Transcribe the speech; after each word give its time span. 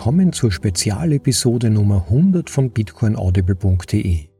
willkommen 0.00 0.32
zur 0.32 0.50
Spezialepisode 0.50 1.68
Nummer 1.68 2.06
100 2.08 2.48
von 2.48 2.70
bitcoinaudible.de, 2.70 4.30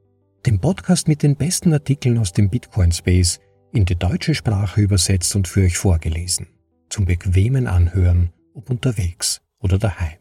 dem 0.47 0.59
Podcast 0.59 1.07
mit 1.07 1.23
den 1.23 1.37
besten 1.37 1.75
Artikeln 1.75 2.17
aus 2.17 2.33
dem 2.33 2.49
Bitcoin 2.49 2.93
Space 2.93 3.41
in 3.71 3.85
die 3.85 3.95
deutsche 3.95 4.35
Sprache 4.35 4.81
übersetzt 4.81 5.37
und 5.37 5.47
für 5.47 5.61
euch 5.65 5.77
vorgelesen, 5.77 6.47
zum 6.89 7.05
bequemen 7.05 7.67
Anhören, 7.67 8.31
ob 8.55 8.71
unterwegs 8.71 9.43
oder 9.59 9.77
daheim. 9.77 10.17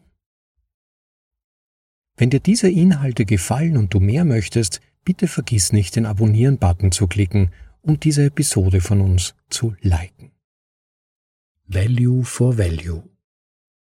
Wenn 2.18 2.32
dir 2.32 2.42
diese 2.42 2.70
Inhalte 2.70 3.24
gefallen 3.24 3.78
und 3.78 3.94
du 3.94 4.02
mehr 4.02 4.26
möchtest, 4.26 4.82
bitte 5.06 5.30
vergiss 5.30 5.72
nicht, 5.72 5.96
den 5.96 6.06
Abonnieren-Button 6.06 6.92
zu 6.92 7.08
klicken 7.08 7.52
und 7.82 8.04
diese 8.04 8.26
Episode 8.26 8.82
von 8.82 9.00
uns 9.00 9.36
zu 9.50 9.74
liken. 9.80 10.32
Value 11.66 12.26
for 12.26 12.58
Value 12.58 13.04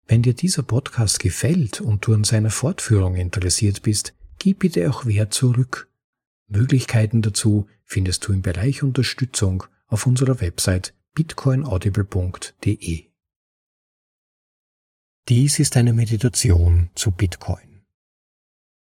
wenn 0.08 0.22
dir 0.22 0.34
dieser 0.34 0.64
Podcast 0.64 1.20
gefällt 1.20 1.82
und 1.82 2.06
du 2.06 2.14
an 2.14 2.24
seiner 2.24 2.50
Fortführung 2.50 3.16
interessiert 3.16 3.84
bist, 3.84 4.14
gib 4.40 4.60
bitte 4.60 4.90
auch 4.90 5.06
Wert 5.06 5.34
zurück. 5.34 5.90
Möglichkeiten 6.48 7.22
dazu 7.22 7.68
findest 7.86 8.28
du 8.28 8.34
im 8.34 8.42
Bereich 8.42 8.84
Unterstützung 8.84 9.64
auf 9.88 10.06
unserer 10.06 10.42
Website 10.42 10.94
bitcoinaudible.de. 11.14 13.06
Dies 15.30 15.60
ist 15.60 15.78
eine 15.78 15.94
Meditation 15.94 16.90
zu 16.96 17.12
Bitcoin. 17.12 17.86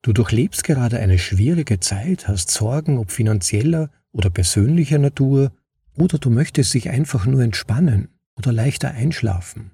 Du 0.02 0.12
durchlebst 0.12 0.64
gerade 0.64 0.98
eine 0.98 1.18
schwierige 1.18 1.78
Zeit, 1.78 2.26
hast 2.26 2.50
Sorgen 2.50 2.98
ob 2.98 3.12
finanzieller 3.12 3.90
oder 4.10 4.30
persönlicher 4.30 4.98
Natur, 4.98 5.52
oder 5.96 6.18
du 6.18 6.30
möchtest 6.30 6.74
dich 6.74 6.88
einfach 6.90 7.26
nur 7.26 7.42
entspannen 7.42 8.08
oder 8.34 8.50
leichter 8.50 8.90
einschlafen. 8.90 9.70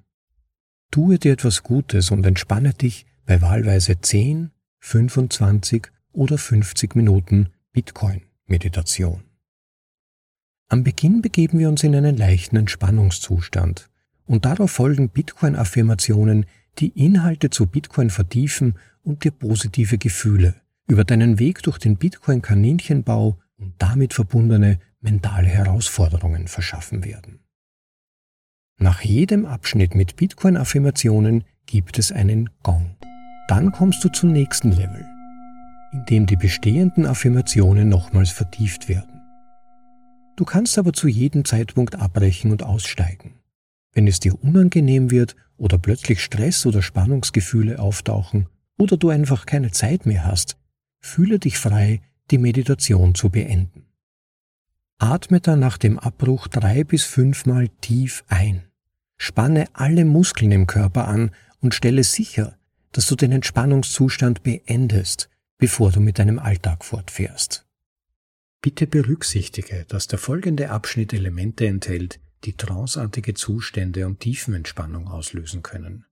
Tue 0.90 1.18
dir 1.18 1.32
etwas 1.32 1.62
Gutes 1.62 2.10
und 2.10 2.24
entspanne 2.24 2.72
dich 2.72 3.06
bei 3.26 3.42
wahlweise 3.42 4.00
10, 4.00 4.50
25 4.80 5.88
oder 6.12 6.38
50 6.38 6.96
Minuten 6.96 7.50
Bitcoin-Meditation. 7.72 9.22
Am 10.68 10.84
Beginn 10.84 11.22
begeben 11.22 11.58
wir 11.58 11.68
uns 11.68 11.82
in 11.82 11.94
einen 11.94 12.16
leichten 12.16 12.56
Entspannungszustand 12.56 13.90
und 14.26 14.44
darauf 14.44 14.70
folgen 14.70 15.10
Bitcoin-Affirmationen, 15.10 16.46
die 16.78 16.88
Inhalte 16.88 17.50
zu 17.50 17.66
Bitcoin 17.66 18.10
vertiefen 18.10 18.74
und 19.02 19.24
dir 19.24 19.30
positive 19.30 19.98
Gefühle 19.98 20.54
über 20.86 21.04
deinen 21.04 21.38
Weg 21.38 21.62
durch 21.62 21.78
den 21.78 21.96
Bitcoin-Kaninchenbau 21.96 23.38
und 23.58 23.74
damit 23.78 24.14
verbundene 24.14 24.78
mentale 25.00 25.48
Herausforderungen 25.48 26.48
verschaffen 26.48 27.04
werden. 27.04 27.40
Nach 28.80 29.00
jedem 29.00 29.44
Abschnitt 29.44 29.96
mit 29.96 30.14
Bitcoin-Affirmationen 30.14 31.42
gibt 31.66 31.98
es 31.98 32.12
einen 32.12 32.48
Gong. 32.62 32.96
Dann 33.48 33.72
kommst 33.72 34.04
du 34.04 34.08
zum 34.08 34.32
nächsten 34.32 34.70
Level, 34.70 35.04
in 35.92 36.04
dem 36.04 36.26
die 36.26 36.36
bestehenden 36.36 37.04
Affirmationen 37.04 37.88
nochmals 37.88 38.30
vertieft 38.30 38.88
werden. 38.88 39.20
Du 40.36 40.44
kannst 40.44 40.78
aber 40.78 40.92
zu 40.92 41.08
jedem 41.08 41.44
Zeitpunkt 41.44 41.96
abbrechen 41.96 42.52
und 42.52 42.62
aussteigen. 42.62 43.40
Wenn 43.92 44.06
es 44.06 44.20
dir 44.20 44.40
unangenehm 44.40 45.10
wird 45.10 45.34
oder 45.56 45.76
plötzlich 45.76 46.22
Stress 46.22 46.64
oder 46.64 46.80
Spannungsgefühle 46.80 47.80
auftauchen 47.80 48.46
oder 48.78 48.96
du 48.96 49.08
einfach 49.08 49.44
keine 49.44 49.72
Zeit 49.72 50.06
mehr 50.06 50.24
hast, 50.24 50.56
fühle 51.00 51.40
dich 51.40 51.58
frei, 51.58 52.00
die 52.30 52.38
Meditation 52.38 53.16
zu 53.16 53.30
beenden. 53.30 53.86
Atme 54.98 55.40
dann 55.40 55.58
nach 55.58 55.78
dem 55.78 55.98
Abbruch 55.98 56.46
drei 56.46 56.84
bis 56.84 57.02
fünfmal 57.02 57.68
tief 57.80 58.22
ein. 58.28 58.67
Spanne 59.18 59.66
alle 59.74 60.04
Muskeln 60.04 60.52
im 60.52 60.66
Körper 60.66 61.08
an 61.08 61.32
und 61.60 61.74
stelle 61.74 62.04
sicher, 62.04 62.56
dass 62.92 63.06
du 63.06 63.16
den 63.16 63.32
Entspannungszustand 63.32 64.42
beendest, 64.42 65.28
bevor 65.58 65.92
du 65.92 66.00
mit 66.00 66.18
deinem 66.18 66.38
Alltag 66.38 66.84
fortfährst. 66.84 67.66
Bitte 68.60 68.86
berücksichtige, 68.86 69.84
dass 69.88 70.06
der 70.06 70.18
folgende 70.18 70.70
Abschnitt 70.70 71.12
Elemente 71.12 71.66
enthält, 71.66 72.20
die 72.44 72.54
tranceartige 72.54 73.34
Zustände 73.34 74.06
und 74.06 74.20
Tiefenentspannung 74.20 75.08
auslösen 75.08 75.62
können. 75.62 76.04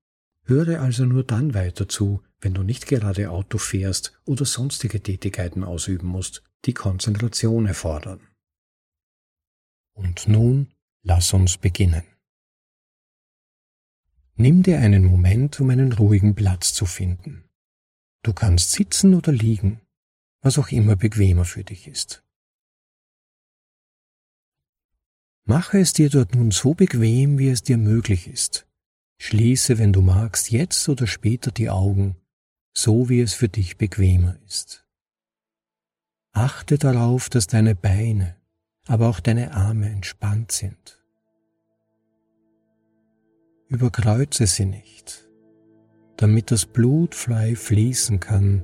Höre 0.43 0.81
also 0.81 1.05
nur 1.05 1.25
dann 1.25 1.55
weiter 1.55 1.89
zu, 1.89 2.23
wenn 2.41 2.55
du 2.55 2.63
nicht 2.63 2.87
gerade 2.87 3.31
Auto 3.31 3.59
fährst 3.59 4.21
oder 4.25 4.45
sonstige 4.45 5.03
Tätigkeiten 5.03 5.65
ausüben 5.65 6.07
musst, 6.07 6.43
die 6.65 6.75
Konzentration 6.75 7.67
erfordern. 7.67 8.21
Und 9.93 10.29
nun 10.29 10.69
lass 11.03 11.33
uns 11.33 11.57
beginnen. 11.57 12.03
Nimm 14.39 14.63
dir 14.63 14.81
einen 14.81 15.07
Moment, 15.07 15.59
um 15.61 15.71
einen 15.71 15.93
ruhigen 15.93 16.35
Platz 16.35 16.75
zu 16.75 16.85
finden. 16.85 17.45
Du 18.23 18.35
kannst 18.35 18.73
sitzen 18.73 19.15
oder 19.15 19.33
liegen, 19.33 19.81
was 20.43 20.59
auch 20.59 20.69
immer 20.69 20.95
bequemer 20.95 21.47
für 21.47 21.65
dich 21.65 21.89
ist. 21.89 22.23
Mache 25.45 25.79
es 25.79 25.95
dir 25.95 26.11
dort 26.11 26.35
nun 26.35 26.51
so 26.51 26.75
bequem, 26.75 27.39
wie 27.39 27.49
es 27.49 27.63
dir 27.63 27.79
möglich 27.79 28.29
ist. 28.29 28.67
Schließe, 29.19 29.79
wenn 29.79 29.95
du 29.95 30.03
magst, 30.03 30.51
jetzt 30.51 30.87
oder 30.91 31.07
später 31.07 31.51
die 31.51 31.71
Augen, 31.71 32.17
so 32.77 33.09
wie 33.09 33.21
es 33.21 33.33
für 33.33 33.49
dich 33.49 33.79
bequemer 33.79 34.39
ist. 34.47 34.87
Achte 36.33 36.77
darauf, 36.77 37.31
dass 37.31 37.47
deine 37.47 37.75
Beine, 37.75 38.37
aber 38.87 39.09
auch 39.09 39.21
deine 39.21 39.53
Arme 39.55 39.89
entspannt 39.89 40.53
sind 40.53 40.96
überkreuze 43.69 44.47
sie 44.47 44.67
nicht, 44.67 45.29
damit 46.17 46.51
das 46.51 46.67
Blut 46.67 47.15
frei 47.15 47.57
fließen 47.57 48.21
kann 48.21 48.63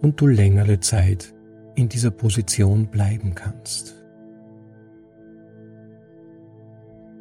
und 0.00 0.20
du 0.20 0.26
längere 0.26 0.80
Zeit 0.80 1.34
in 1.74 1.88
dieser 1.88 2.10
Position 2.10 2.86
bleiben 2.86 3.34
kannst. 3.34 3.94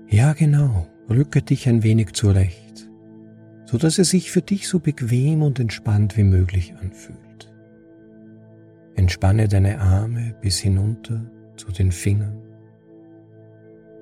Ja 0.09 0.33
genau, 0.33 0.87
rücke 1.09 1.41
dich 1.41 1.67
ein 1.67 1.83
wenig 1.83 2.13
zurecht, 2.13 2.89
so 3.65 3.77
dass 3.77 3.99
es 3.99 4.09
sich 4.09 4.31
für 4.31 4.41
dich 4.41 4.69
so 4.69 4.79
bequem 4.79 5.41
und 5.41 5.59
entspannt 5.59 6.15
wie 6.15 6.23
möglich 6.23 6.75
anfühlt. 6.81 7.53
Entspanne 8.95 9.49
deine 9.49 9.79
Arme 9.79 10.33
bis 10.41 10.59
hinunter 10.59 11.29
zu 11.57 11.71
den 11.71 11.91
Fingern. 11.91 12.41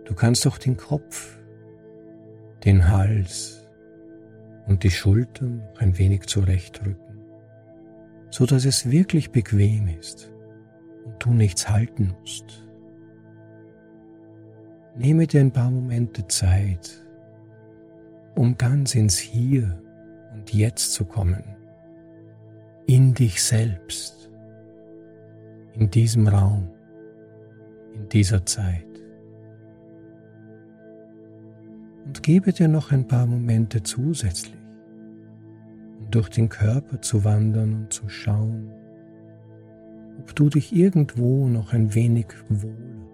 Du 0.06 0.14
kannst 0.14 0.46
auch 0.46 0.60
den 0.60 0.78
Kopf 0.78 1.35
den 2.66 2.90
Hals 2.90 3.64
und 4.68 4.84
die 4.84 4.90
Schultern 4.92 5.62
ein 5.78 5.98
wenig 5.98 6.24
zurechtrücken, 6.24 7.22
so 8.32 8.46
dass 8.46 8.66
es 8.66 8.90
wirklich 8.90 9.32
bequem 9.32 9.88
ist 9.88 10.32
und 11.06 11.24
du 11.24 11.32
nichts 11.32 11.70
halten 11.70 12.16
musst. 12.20 12.64
Nehme 14.98 15.28
dir 15.28 15.42
ein 15.42 15.52
paar 15.52 15.70
Momente 15.70 16.28
Zeit, 16.28 17.06
um 18.36 18.58
ganz 18.58 18.96
ins 18.96 19.18
Hier 19.18 19.80
und 20.34 20.54
Jetzt 20.54 20.94
zu 20.94 21.06
kommen, 21.06 21.44
in 22.88 23.14
dich 23.14 23.44
selbst, 23.44 24.32
in 25.74 25.92
diesem 25.92 26.28
Raum, 26.28 26.70
in 27.94 28.10
dieser 28.10 28.46
Zeit. 28.46 28.95
Und 32.06 32.22
gebe 32.24 32.54
dir 32.54 32.68
noch 32.68 32.92
ein 32.92 33.08
paar 33.08 33.26
Momente 33.26 33.84
zusätzlich, 33.84 34.62
um 36.00 36.12
durch 36.12 36.30
den 36.30 36.50
Körper 36.50 37.02
zu 37.02 37.24
wandern 37.24 37.74
und 37.74 37.94
zu 37.94 38.08
schauen, 38.08 38.72
ob 40.20 40.36
du 40.36 40.50
dich 40.50 40.74
irgendwo 40.74 41.48
noch 41.48 41.74
ein 41.74 41.94
wenig 41.94 42.28
wohler, 42.48 43.10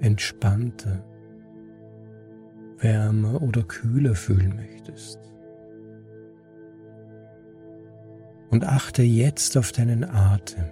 entspannter, 0.00 1.04
wärmer 2.78 3.42
oder 3.42 3.62
kühler 3.62 4.14
fühlen 4.14 4.54
möchtest. 4.56 5.18
Und 8.50 8.64
achte 8.64 9.02
jetzt 9.02 9.56
auf 9.56 9.72
deinen 9.72 10.04
Atem. 10.04 10.64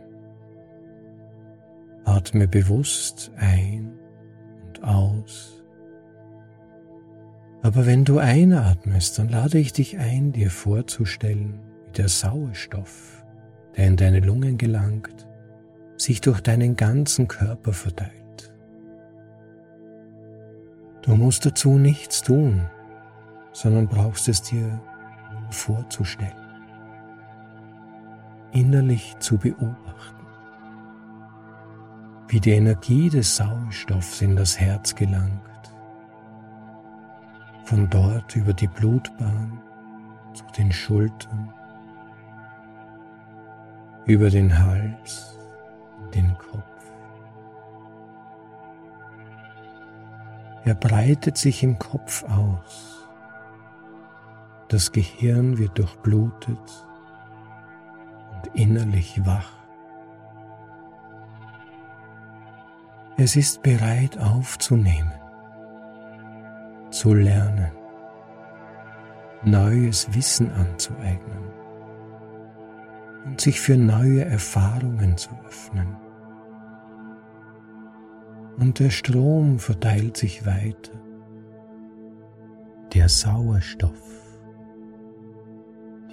Atme 2.04 2.46
bewusst 2.46 3.32
ein 3.36 3.98
und 4.66 4.84
aus 4.84 5.63
aber 7.64 7.86
wenn 7.86 8.04
du 8.04 8.18
einatmest, 8.18 9.18
dann 9.18 9.30
lade 9.30 9.58
ich 9.58 9.72
dich 9.72 9.98
ein, 9.98 10.32
dir 10.32 10.50
vorzustellen, 10.50 11.60
wie 11.86 11.92
der 11.92 12.10
Sauerstoff, 12.10 13.24
der 13.74 13.86
in 13.86 13.96
deine 13.96 14.20
Lungen 14.20 14.58
gelangt, 14.58 15.26
sich 15.96 16.20
durch 16.20 16.42
deinen 16.42 16.76
ganzen 16.76 17.26
Körper 17.26 17.72
verteilt. 17.72 18.52
Du 21.00 21.16
musst 21.16 21.46
dazu 21.46 21.78
nichts 21.78 22.20
tun, 22.20 22.66
sondern 23.52 23.88
brauchst 23.88 24.28
es 24.28 24.42
dir 24.42 24.78
nur 25.32 25.50
vorzustellen, 25.50 26.32
innerlich 28.52 29.16
zu 29.20 29.38
beobachten, 29.38 30.26
wie 32.28 32.40
die 32.40 32.52
Energie 32.52 33.08
des 33.08 33.36
Sauerstoffs 33.36 34.20
in 34.20 34.36
das 34.36 34.60
Herz 34.60 34.94
gelangt 34.94 35.53
von 37.64 37.88
dort 37.90 38.36
über 38.36 38.52
die 38.52 38.68
Blutbahn 38.68 39.60
zu 40.34 40.44
den 40.56 40.72
Schultern, 40.72 41.52
über 44.04 44.30
den 44.30 44.58
Hals, 44.58 45.38
den 46.14 46.36
Kopf. 46.38 46.62
Er 50.64 50.74
breitet 50.74 51.36
sich 51.36 51.62
im 51.62 51.78
Kopf 51.78 52.24
aus. 52.24 53.06
Das 54.68 54.92
Gehirn 54.92 55.58
wird 55.58 55.78
durchblutet 55.78 56.86
und 58.32 58.54
innerlich 58.54 59.24
wach. 59.26 59.52
Es 63.16 63.36
ist 63.36 63.62
bereit 63.62 64.18
aufzunehmen, 64.18 65.12
zu 66.94 67.12
lernen, 67.12 67.72
neues 69.42 70.14
Wissen 70.14 70.52
anzueignen 70.52 71.50
und 73.24 73.40
sich 73.40 73.60
für 73.60 73.76
neue 73.76 74.24
Erfahrungen 74.24 75.16
zu 75.16 75.30
öffnen. 75.44 75.96
Und 78.58 78.78
der 78.78 78.90
Strom 78.90 79.58
verteilt 79.58 80.16
sich 80.16 80.46
weiter. 80.46 80.92
Der 82.92 83.08
Sauerstoff, 83.08 84.38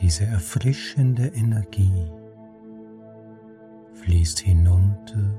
diese 0.01 0.25
erfrischende 0.25 1.27
Energie, 1.27 2.11
fließt 3.93 4.39
hinunter 4.39 5.37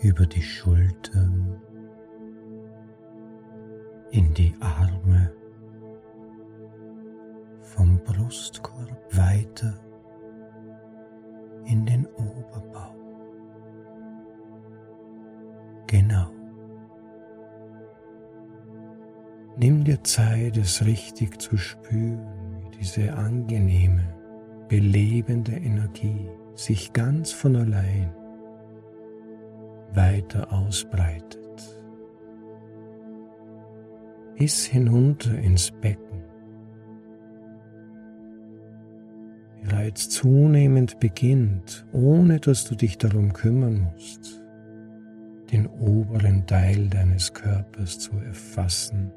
über 0.00 0.26
die 0.26 0.42
Schultern, 0.42 1.62
in 4.10 4.32
die 4.34 4.54
Arme, 4.60 5.32
vom 7.62 7.98
Brustkorb 8.04 9.16
weiter 9.16 9.74
in 11.66 11.84
den 11.84 12.06
Oberbauch. 12.16 12.94
Genau. 15.86 16.30
Nimm 19.56 19.84
dir 19.84 20.02
Zeit, 20.04 20.56
es 20.56 20.84
richtig 20.84 21.40
zu 21.40 21.56
spüren, 21.56 22.26
wie 22.60 22.78
diese 22.78 23.12
angenehme, 23.14 24.14
belebende 24.68 25.52
Energie 25.52 26.28
sich 26.54 26.92
ganz 26.92 27.32
von 27.32 27.56
allein 27.56 28.12
weiter 29.94 30.52
ausbreitet, 30.52 31.47
bis 34.38 34.66
hinunter 34.66 35.36
ins 35.36 35.72
Becken. 35.72 36.22
Bereits 39.62 40.08
zunehmend 40.08 41.00
beginnt, 41.00 41.84
ohne 41.92 42.38
dass 42.38 42.64
du 42.64 42.76
dich 42.76 42.96
darum 42.98 43.32
kümmern 43.32 43.90
musst, 43.92 44.42
den 45.50 45.66
oberen 45.66 46.46
Teil 46.46 46.88
deines 46.88 47.32
Körpers 47.34 47.98
zu 47.98 48.12
erfassen. 48.18 49.10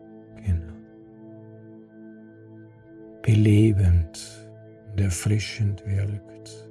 Genau. 0.44 0.74
Belebend 3.22 4.50
und 4.92 5.02
erfrischend 5.02 5.86
wirkt. 5.86 6.70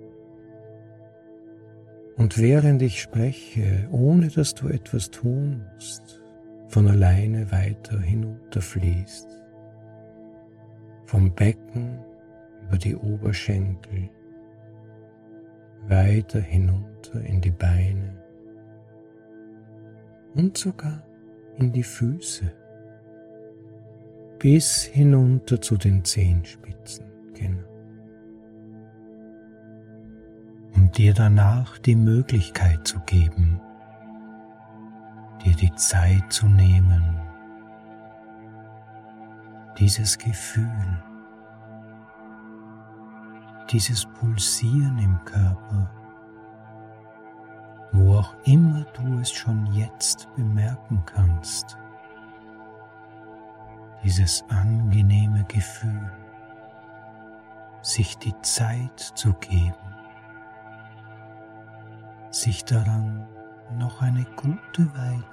Und 2.17 2.37
während 2.37 2.83
ich 2.83 3.01
spreche, 3.01 3.89
ohne 3.93 4.29
dass 4.29 4.55
du 4.55 4.69
etwas 4.69 5.11
tun 5.11 5.65
musst, 5.75 6.20
von 6.71 6.89
alleine 6.89 7.51
weiter 7.53 8.01
hinunterfließt. 8.01 9.29
Vom 11.05 11.35
Becken 11.35 11.99
über 12.63 12.79
die 12.79 12.95
Oberschenkel, 12.97 14.09
weiter 15.89 16.41
hinunter 16.41 17.21
in 17.23 17.41
die 17.41 17.51
Beine 17.51 18.17
und 20.35 20.57
sogar 20.57 21.03
in 21.59 21.73
die 21.73 21.83
Füße, 21.83 22.53
bis 24.39 24.85
hinunter 24.85 25.61
zu 25.61 25.77
den 25.77 26.05
Zehenspitzen. 26.05 27.05
Genau 27.35 27.71
um 30.75 30.91
dir 30.93 31.15
danach 31.15 31.79
die 31.79 31.97
Möglichkeit 31.97 32.87
zu 32.87 33.01
geben, 33.01 33.61
dir 35.45 35.55
die 35.55 35.75
Zeit 35.75 36.33
zu 36.33 36.47
nehmen, 36.47 37.19
dieses 39.79 40.19
Gefühl, 40.19 41.03
dieses 43.71 44.05
Pulsieren 44.05 44.99
im 44.99 45.25
Körper, 45.25 45.91
wo 47.93 48.19
auch 48.19 48.35
immer 48.45 48.85
du 48.95 49.19
es 49.21 49.33
schon 49.33 49.67
jetzt 49.73 50.29
bemerken 50.37 51.03
kannst, 51.07 51.79
dieses 54.05 54.45
angenehme 54.49 55.45
Gefühl, 55.45 56.11
sich 57.83 58.19
die 58.19 58.39
Zeit 58.43 58.99
zu 58.99 59.33
geben, 59.35 59.75
sich 62.31 62.65
daran 62.65 63.27
noch 63.79 64.03
eine 64.03 64.25
gute 64.37 64.93
Weile 64.97 65.25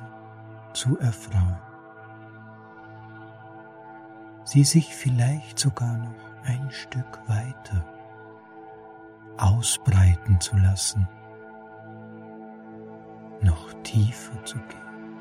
zu 0.73 0.97
erfreuen. 0.99 1.57
Sie 4.43 4.63
sich 4.63 4.95
vielleicht 4.95 5.59
sogar 5.59 5.97
noch 5.97 6.45
ein 6.45 6.71
Stück 6.71 7.19
weiter 7.27 7.83
ausbreiten 9.37 10.39
zu 10.39 10.55
lassen, 10.57 11.07
noch 13.41 13.73
tiefer 13.83 14.43
zu 14.45 14.57
gehen, 14.57 15.17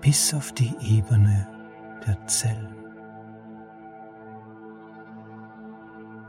bis 0.00 0.34
auf 0.34 0.52
die 0.52 0.74
Ebene 0.80 1.46
der 2.06 2.26
Zellen 2.26 2.74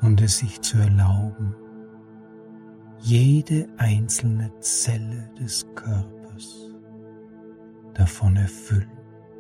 und 0.02 0.22
es 0.22 0.40
sich 0.40 0.62
zu 0.62 0.78
erlauben, 0.78 1.56
jede 3.02 3.68
einzelne 3.78 4.52
Zelle 4.60 5.30
des 5.40 5.66
Körpers 5.76 6.70
davon 7.94 8.36
erfüllen 8.36 8.92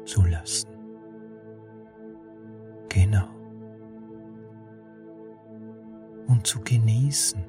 zu 0.05 0.23
lassen. 0.23 0.69
Genau. 2.89 3.27
Und 6.27 6.45
zu 6.45 6.59
genießen, 6.61 7.43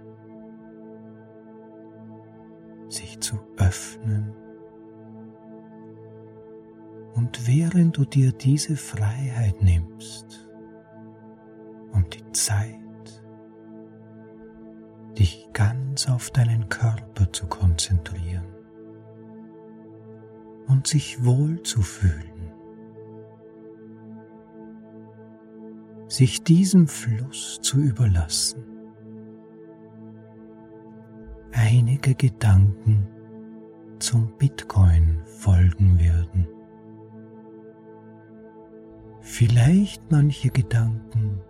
sich 2.88 3.20
zu 3.20 3.38
öffnen. 3.56 4.34
Und 7.14 7.46
während 7.46 7.96
du 7.96 8.04
dir 8.04 8.32
diese 8.32 8.76
Freiheit 8.76 9.62
nimmst 9.62 10.49
und 11.92 12.14
die 12.14 12.32
Zeit, 12.32 12.79
dich 15.20 15.50
ganz 15.52 16.08
auf 16.08 16.30
deinen 16.30 16.70
Körper 16.70 17.30
zu 17.30 17.46
konzentrieren 17.46 18.46
und 20.66 20.86
sich 20.86 21.22
wohl 21.22 21.62
zu 21.62 21.82
fühlen, 21.82 22.50
sich 26.08 26.42
diesem 26.42 26.88
Fluss 26.88 27.58
zu 27.60 27.80
überlassen. 27.80 28.64
Einige 31.52 32.14
Gedanken 32.14 33.06
zum 33.98 34.32
Bitcoin 34.38 35.20
folgen 35.26 35.98
werden. 35.98 36.48
Vielleicht 39.20 40.10
manche 40.10 40.48
Gedanken, 40.48 41.42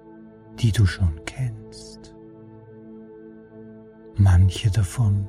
die 0.59 0.73
du 0.73 0.87
schon 0.87 1.25
kennst 1.25 2.00
manche 4.21 4.71
davon 4.71 5.27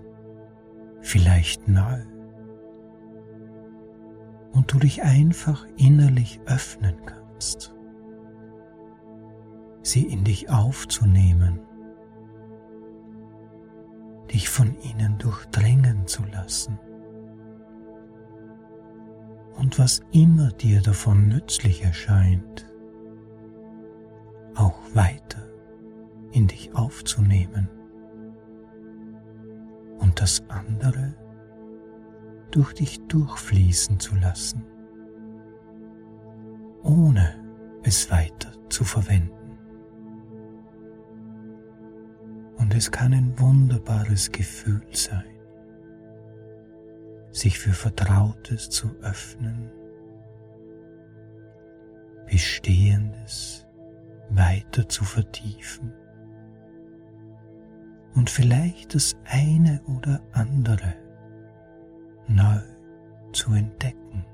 vielleicht 0.99 1.67
neu 1.67 2.01
und 4.51 4.71
du 4.71 4.79
dich 4.79 5.01
einfach 5.01 5.65
innerlich 5.77 6.41
öffnen 6.45 6.95
kannst, 7.05 7.73
sie 9.81 10.03
in 10.03 10.23
dich 10.25 10.49
aufzunehmen, 10.49 11.61
dich 14.31 14.49
von 14.49 14.75
ihnen 14.81 15.17
durchdringen 15.17 16.05
zu 16.05 16.23
lassen. 16.25 16.77
Und 19.57 19.79
was 19.79 20.01
immer 20.11 20.51
dir 20.51 20.81
davon 20.81 21.27
nützlich 21.27 21.83
erscheint, 21.83 22.65
auch 24.55 24.79
weiter 24.93 25.47
in 26.31 26.47
dich 26.47 26.75
aufzunehmen 26.75 27.69
und 30.11 30.19
das 30.19 30.43
andere 30.49 31.13
durch 32.51 32.73
dich 32.73 32.99
durchfließen 33.07 33.97
zu 33.97 34.13
lassen, 34.15 34.65
ohne 36.83 37.33
es 37.83 38.11
weiter 38.11 38.51
zu 38.67 38.83
verwenden. 38.83 39.57
Und 42.57 42.75
es 42.75 42.91
kann 42.91 43.13
ein 43.13 43.39
wunderbares 43.39 44.33
Gefühl 44.33 44.85
sein, 44.91 45.39
sich 47.31 47.57
für 47.57 47.71
Vertrautes 47.71 48.69
zu 48.69 48.89
öffnen, 49.01 49.71
Bestehendes 52.25 53.65
weiter 54.29 54.89
zu 54.89 55.05
vertiefen 55.05 55.93
und 58.15 58.29
vielleicht 58.29 58.95
das 58.95 59.15
eine 59.25 59.81
oder 59.85 60.21
andere 60.33 60.93
neu 62.27 62.61
zu 63.33 63.53
entdecken, 63.53 64.25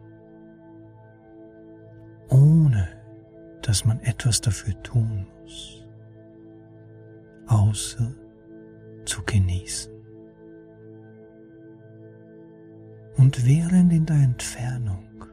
ohne 2.30 2.88
dass 3.62 3.86
man 3.86 4.00
etwas 4.02 4.42
dafür 4.42 4.82
tun 4.84 5.28
muss, 5.42 5.86
außer 7.48 8.12
zu 9.06 9.24
genießen. 9.24 9.94
Und 13.18 13.46
während 13.46 13.92
in 13.92 14.06
der 14.06 14.18
Entfernung 14.18 15.26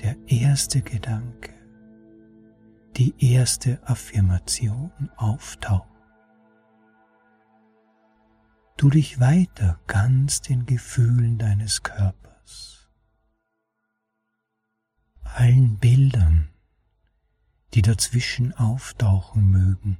der 0.00 0.16
erste 0.26 0.82
Gedanke, 0.82 1.52
die 2.96 3.14
erste 3.18 3.80
Affirmation 3.82 4.92
auftaucht, 5.16 5.95
du 8.76 8.90
dich 8.90 9.20
weiter 9.20 9.80
ganz 9.86 10.42
den 10.42 10.66
Gefühlen 10.66 11.38
deines 11.38 11.82
Körpers, 11.82 12.88
allen 15.22 15.78
Bildern, 15.78 16.48
die 17.74 17.82
dazwischen 17.82 18.52
auftauchen 18.54 19.50
mögen, 19.50 19.98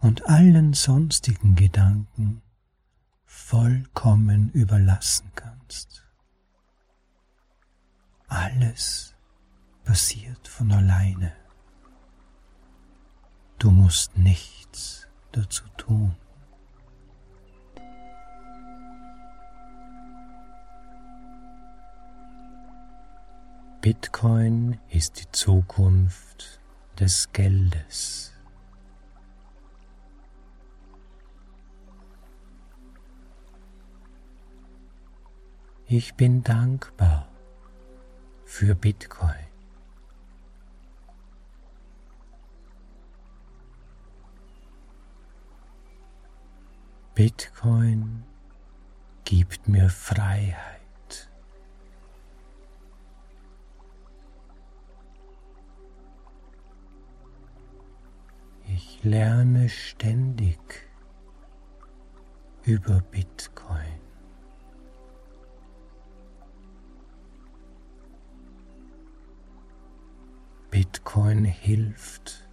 und 0.00 0.26
allen 0.26 0.74
sonstigen 0.74 1.54
Gedanken 1.54 2.42
vollkommen 3.24 4.50
überlassen 4.50 5.30
kannst. 5.34 6.04
Alles 8.28 9.16
passiert 9.84 10.46
von 10.46 10.70
alleine. 10.70 11.32
Du 13.58 13.72
musst 13.72 14.16
nichts 14.16 15.07
dazu 15.32 15.64
tun. 15.76 16.14
Bitcoin 23.80 24.78
ist 24.90 25.20
die 25.20 25.30
Zukunft 25.32 26.60
des 26.98 27.32
Geldes. 27.32 28.34
Ich 35.86 36.14
bin 36.16 36.42
dankbar 36.42 37.28
für 38.44 38.74
Bitcoin. 38.74 39.47
Bitcoin 47.18 48.22
gibt 49.24 49.66
mir 49.66 49.88
Freiheit. 49.90 51.28
Ich 58.68 59.02
lerne 59.02 59.68
ständig 59.68 60.60
über 62.62 63.00
Bitcoin. 63.00 64.00
Bitcoin 70.70 71.44
hilft 71.44 72.48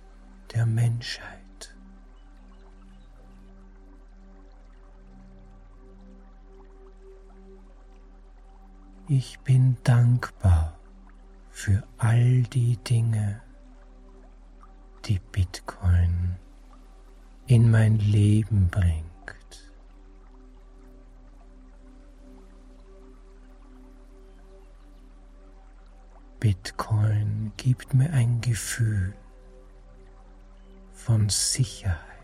der 0.55 0.65
Menschheit. 0.65 1.44
Ich 9.07 9.37
bin 9.41 9.77
dankbar 9.83 10.79
für 11.51 11.83
all 11.99 12.41
die 12.41 12.75
Dinge, 12.77 13.39
die 15.05 15.19
Bitcoin 15.31 16.37
in 17.45 17.69
mein 17.69 17.99
Leben 17.99 18.67
bringt. 18.69 19.05
Bitcoin 26.39 27.51
gibt 27.57 27.93
mir 27.93 28.11
ein 28.11 28.41
Gefühl 28.41 29.13
von 30.93 31.29
Sicherheit. 31.29 32.14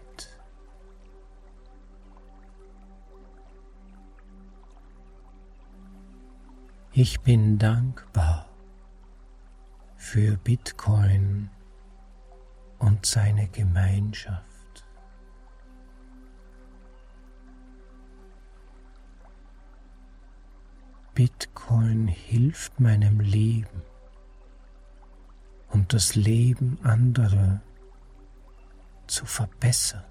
Ich 6.93 7.21
bin 7.21 7.57
dankbar 7.57 8.49
für 9.95 10.35
Bitcoin 10.35 11.49
und 12.79 13.05
seine 13.05 13.47
Gemeinschaft. 13.47 14.85
Bitcoin 21.13 22.09
hilft 22.09 22.77
meinem 22.81 23.21
Leben 23.21 23.83
und 25.69 25.93
das 25.93 26.15
Leben 26.15 26.77
anderer 26.83 27.61
zu 29.07 29.25
verbessern. 29.25 30.10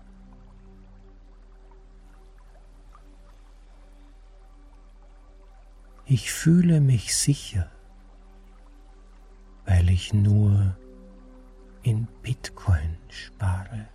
Ich 6.13 6.33
fühle 6.33 6.81
mich 6.81 7.15
sicher, 7.15 7.71
weil 9.65 9.89
ich 9.91 10.13
nur 10.13 10.77
in 11.85 12.09
Bitcoin 12.21 12.97
spare. 13.09 13.87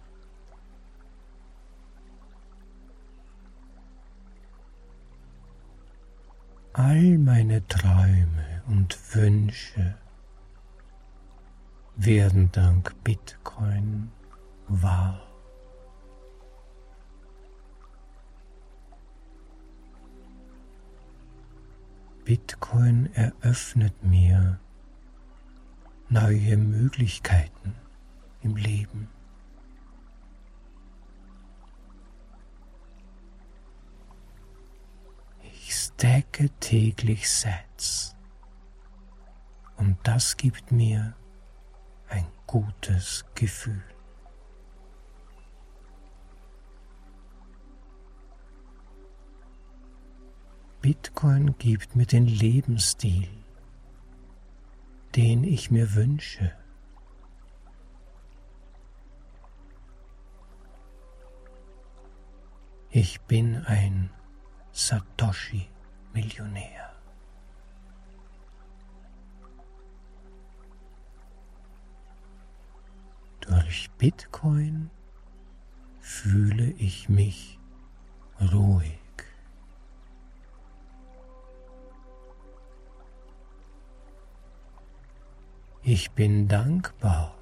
All 6.71 7.17
meine 7.17 7.67
Träume 7.67 8.63
und 8.69 8.97
Wünsche 9.13 9.97
werden 11.97 12.49
dank 12.53 12.95
Bitcoin 13.03 14.09
wahr. 14.69 15.34
Bitcoin 22.25 23.13
eröffnet 23.13 24.03
mir 24.03 24.59
neue 26.09 26.57
Möglichkeiten 26.57 27.75
im 28.41 28.55
Leben. 28.55 29.09
Ich 35.43 35.75
stacke 35.75 36.49
täglich 36.59 37.29
Sets 37.29 38.15
und 39.77 39.95
das 40.01 40.35
gibt 40.35 40.71
mir 40.71 41.15
ein 42.09 42.25
gutes 42.47 43.23
Gefühl. 43.35 43.94
Bitcoin 50.85 51.57
gibt 51.57 51.95
mir 51.95 52.05
den 52.05 52.27
Lebensstil, 52.27 53.27
den 55.15 55.43
ich 55.43 55.71
mir 55.71 55.95
wünsche. 55.95 56.53
Ich 62.91 63.19
bin 63.21 63.65
ein 63.65 64.11
Satoshi-Millionär. 64.73 66.93
Durch 73.39 73.89
Bitcoin 73.97 74.91
fühle 75.99 76.69
ich 76.73 77.09
mich 77.09 77.57
ruhig. 78.39 78.99
Ich 85.87 86.09
bin 86.13 86.47
dankbar 86.47 87.35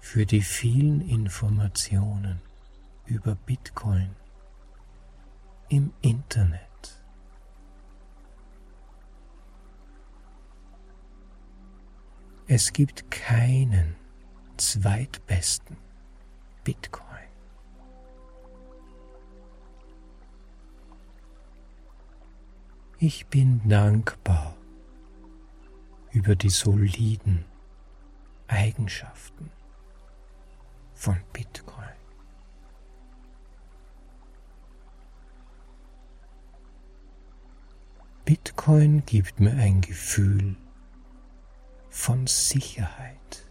für 0.00 0.26
die 0.26 0.40
vielen 0.40 1.00
Informationen 1.00 2.42
über 3.04 3.36
Bitcoin 3.36 4.10
im 5.68 5.92
Internet. 6.00 6.60
Es 12.48 12.72
gibt 12.72 13.12
keinen 13.12 13.94
zweitbesten 14.56 15.76
Bitcoin. 16.64 17.30
Ich 22.98 23.24
bin 23.28 23.60
dankbar 23.68 24.56
über 26.16 26.34
die 26.34 26.48
soliden 26.48 27.44
Eigenschaften 28.48 29.50
von 30.94 31.20
Bitcoin. 31.34 31.84
Bitcoin 38.24 39.04
gibt 39.04 39.40
mir 39.40 39.52
ein 39.52 39.82
Gefühl 39.82 40.56
von 41.90 42.26
Sicherheit. 42.26 43.46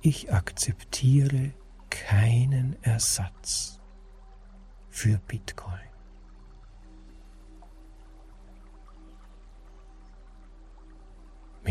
Ich 0.00 0.32
akzeptiere 0.32 1.52
keinen 1.88 2.82
Ersatz 2.82 3.78
für 4.90 5.18
Bitcoin. 5.18 5.87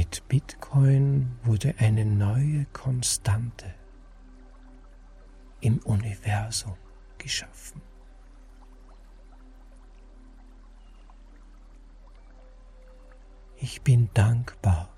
Mit 0.08 0.26
Bitcoin 0.30 1.38
wurde 1.44 1.76
eine 1.80 2.06
neue 2.06 2.64
Konstante 2.72 3.76
im 5.60 5.80
Universum 5.80 6.78
geschaffen. 7.18 7.82
Ich 13.58 13.82
bin 13.82 14.10
dankbar 14.14 14.94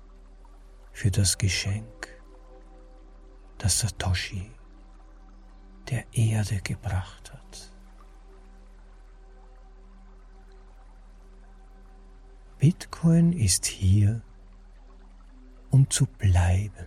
für 0.92 1.10
das 1.10 1.38
Geschenk, 1.38 2.22
das 3.58 3.80
Satoshi 3.80 4.48
der 5.90 6.04
Erde 6.12 6.60
gebracht 6.62 7.32
hat. 7.32 7.72
Bitcoin 12.58 13.32
ist 13.32 13.66
hier, 13.66 14.22
um 15.70 15.88
zu 15.88 16.06
bleiben. 16.06 16.86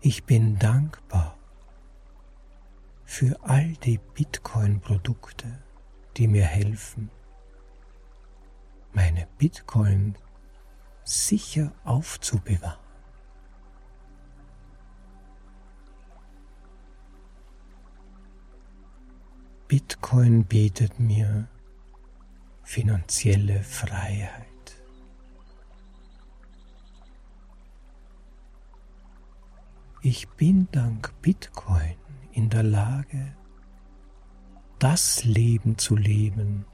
Ich 0.00 0.24
bin 0.24 0.58
dankbar 0.58 1.38
für 3.04 3.38
all 3.42 3.72
die 3.84 3.98
Bitcoin-Produkte, 3.98 5.62
die 6.16 6.26
mir 6.26 6.44
helfen, 6.44 7.10
meine 8.92 9.28
Bitcoin 9.38 10.16
sicher 11.04 11.72
aufzubewahren. 11.84 12.80
Bitcoin 19.68 20.44
bietet 20.44 20.98
mir 20.98 21.48
finanzielle 22.72 23.62
Freiheit. 23.62 24.46
Ich 30.00 30.26
bin 30.30 30.68
dank 30.72 31.12
Bitcoin 31.20 31.96
in 32.32 32.48
der 32.48 32.62
Lage, 32.62 33.36
das 34.78 35.22
Leben 35.24 35.76
zu 35.76 35.96
leben, 35.96 36.64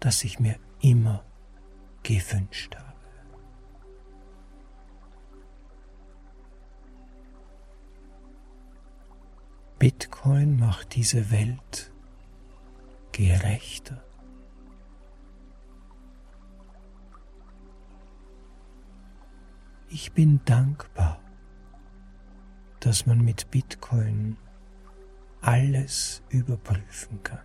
das 0.00 0.24
ich 0.24 0.40
mir 0.40 0.58
immer 0.80 1.22
gewünscht 2.02 2.76
habe. 2.76 2.96
Bitcoin 9.78 10.58
macht 10.58 10.94
diese 10.94 11.30
Welt 11.30 11.92
gerechter. 13.12 14.05
Ich 19.98 20.12
bin 20.12 20.42
dankbar 20.44 21.18
dass 22.80 23.06
man 23.06 23.24
mit 23.24 23.50
Bitcoin 23.50 24.36
alles 25.40 26.22
überprüfen 26.28 27.22
kann. 27.22 27.40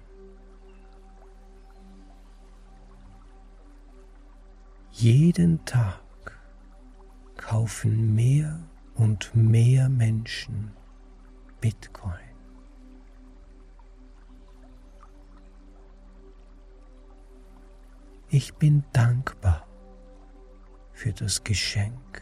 Jeden 4.91 5.63
Tag 5.63 6.03
kaufen 7.37 8.13
mehr 8.13 8.59
und 8.95 9.33
mehr 9.33 9.87
Menschen 9.87 10.73
Bitcoin. 11.61 12.11
Ich 18.29 18.53
bin 18.55 18.83
dankbar 18.91 19.65
für 20.91 21.13
das 21.13 21.45
Geschenk, 21.45 22.21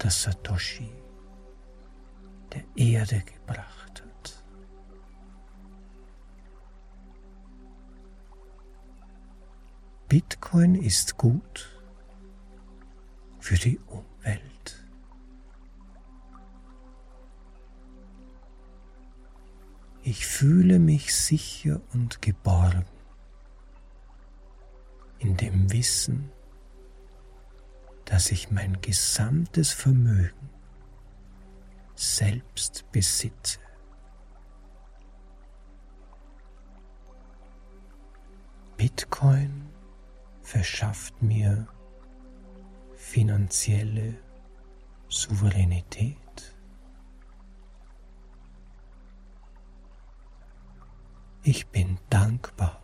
das 0.00 0.22
Satoshi 0.22 0.90
der 2.52 2.64
Erde 2.74 3.20
gebracht 3.20 4.02
hat. 4.02 4.44
Bitcoin 10.08 10.74
ist 10.74 11.16
gut 11.16 11.70
für 13.38 13.56
die 13.56 13.78
Umwelt. 13.86 14.84
Ich 20.02 20.26
fühle 20.26 20.78
mich 20.78 21.14
sicher 21.14 21.80
und 21.92 22.22
geborgen 22.22 22.86
in 25.18 25.36
dem 25.36 25.70
Wissen, 25.70 26.32
dass 28.10 28.32
ich 28.32 28.50
mein 28.50 28.80
gesamtes 28.80 29.70
Vermögen 29.70 30.50
selbst 31.94 32.84
besitze. 32.90 33.60
Bitcoin 38.76 39.70
verschafft 40.42 41.22
mir 41.22 41.68
finanzielle 42.96 44.16
Souveränität. 45.08 46.16
Ich 51.44 51.68
bin 51.68 51.96
dankbar, 52.08 52.82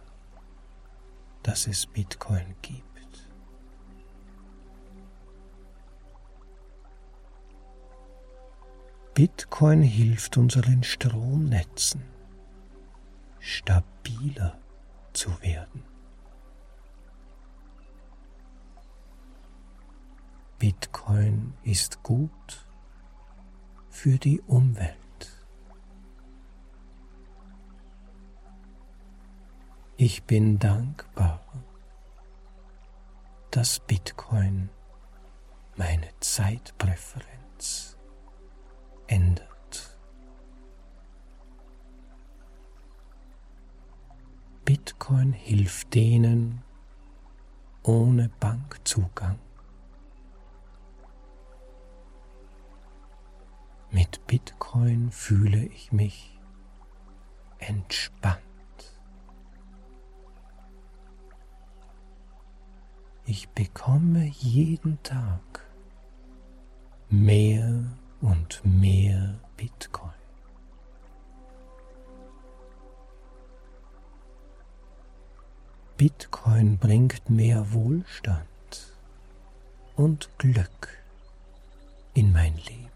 dass 1.43 1.67
es 1.67 1.85
Bitcoin 1.85 2.55
gibt. 2.63 2.86
Bitcoin 9.17 9.81
hilft 9.81 10.37
unseren 10.37 10.83
Stromnetzen 10.83 12.05
stabiler 13.39 14.59
zu 15.15 15.31
werden. 15.41 15.83
Bitcoin 20.59 21.55
ist 21.63 22.03
gut 22.03 22.67
für 23.89 24.19
die 24.19 24.43
Umwelt. 24.43 24.95
Ich 29.97 30.25
bin 30.25 30.59
dankbar, 30.59 31.41
dass 33.51 33.81
Bitcoin 33.81 34.69
meine 35.75 36.11
Zeitpräferenz 36.21 37.96
ändert. 39.07 39.99
Bitcoin 44.65 45.33
hilft 45.33 45.95
denen 45.95 46.63
ohne 47.83 48.29
Bankzugang. 48.41 49.39
Mit 53.91 54.27
Bitcoin 54.27 55.11
fühle 55.13 55.65
ich 55.67 55.93
mich 55.93 56.39
entspannt. 57.59 58.43
Ich 63.25 63.49
bekomme 63.51 64.25
jeden 64.27 65.03
Tag 65.03 65.67
mehr 67.09 67.85
und 68.21 68.61
mehr 68.65 69.39
Bitcoin. 69.57 70.11
Bitcoin 75.97 76.77
bringt 76.77 77.31
mehr 77.31 77.73
Wohlstand 77.73 78.47
und 79.97 80.29
Glück 80.39 80.89
in 82.13 82.33
mein 82.33 82.55
Leben. 82.57 82.91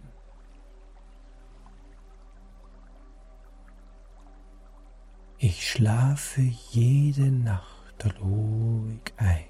Ich 5.39 5.71
schlafe 5.71 6.43
jede 6.43 7.31
Nacht 7.31 8.21
ruhig 8.21 9.15
ein, 9.17 9.47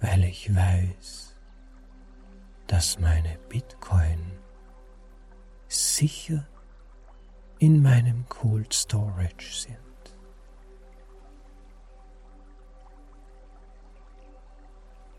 weil 0.00 0.22
ich 0.24 0.54
weiß, 0.54 1.33
dass 2.66 2.98
meine 2.98 3.38
Bitcoin 3.48 4.32
sicher 5.68 6.46
in 7.58 7.82
meinem 7.82 8.28
Cold 8.28 8.72
Storage 8.72 9.52
sind. 9.52 9.78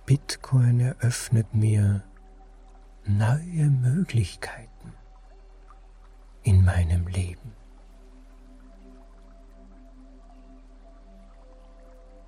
Bitcoin 0.05 0.79
eröffnet 0.79 1.53
mir 1.53 2.03
neue 3.05 3.69
Möglichkeiten 3.69 4.93
in 6.43 6.63
meinem 6.63 7.07
Leben. 7.07 7.53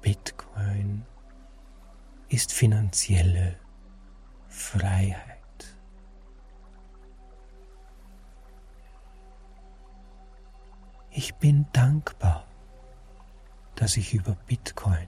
Bitcoin 0.01 1.05
ist 2.29 2.51
finanzielle 2.51 3.57
Freiheit. 4.57 5.77
Ich 11.11 11.35
bin 11.35 11.67
dankbar, 11.71 12.43
dass 13.75 13.97
ich 13.97 14.15
über 14.15 14.35
Bitcoin 14.47 15.07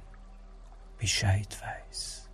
Bescheid 0.99 1.57
weiß. 1.61 2.29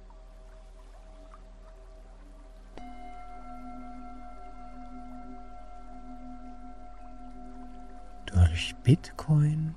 Durch 8.25 8.75
Bitcoin 8.83 9.73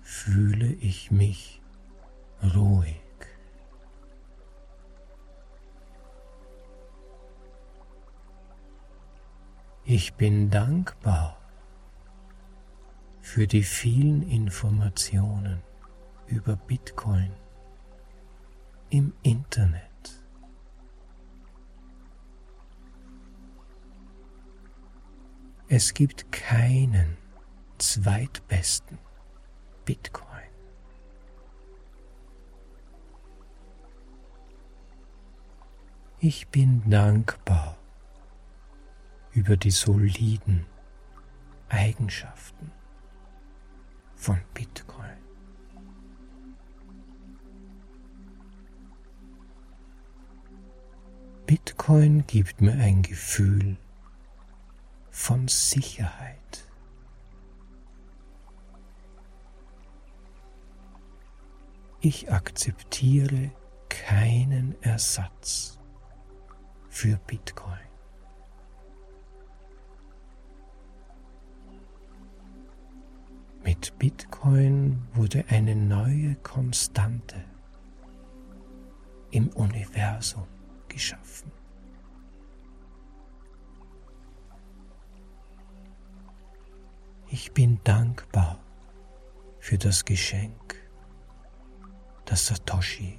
fühle 0.00 0.72
ich 0.72 1.10
mich 1.10 1.60
ruhig. 2.42 3.01
Ich 9.94 10.14
bin 10.14 10.48
dankbar 10.48 11.36
für 13.20 13.46
die 13.46 13.62
vielen 13.62 14.22
Informationen 14.22 15.62
über 16.26 16.56
Bitcoin 16.56 17.30
im 18.88 19.12
Internet. 19.22 20.24
Es 25.68 25.92
gibt 25.92 26.32
keinen 26.32 27.18
zweitbesten 27.76 28.96
Bitcoin. 29.84 30.26
Ich 36.18 36.48
bin 36.48 36.88
dankbar 36.88 37.76
über 39.34 39.56
die 39.56 39.70
soliden 39.70 40.66
Eigenschaften 41.68 42.70
von 44.14 44.38
Bitcoin. 44.54 45.10
Bitcoin 51.46 52.26
gibt 52.26 52.60
mir 52.60 52.72
ein 52.72 53.02
Gefühl 53.02 53.76
von 55.10 55.48
Sicherheit. 55.48 56.68
Ich 62.00 62.32
akzeptiere 62.32 63.52
keinen 63.88 64.80
Ersatz 64.82 65.78
für 66.88 67.16
Bitcoin. 67.26 67.91
Mit 73.64 73.96
Bitcoin 73.98 75.06
wurde 75.14 75.44
eine 75.48 75.76
neue 75.76 76.34
Konstante 76.36 77.44
im 79.30 79.48
Universum 79.50 80.46
geschaffen. 80.88 81.50
Ich 87.28 87.52
bin 87.52 87.80
dankbar 87.84 88.58
für 89.58 89.78
das 89.78 90.04
Geschenk, 90.04 90.76
das 92.24 92.48
Satoshi 92.48 93.18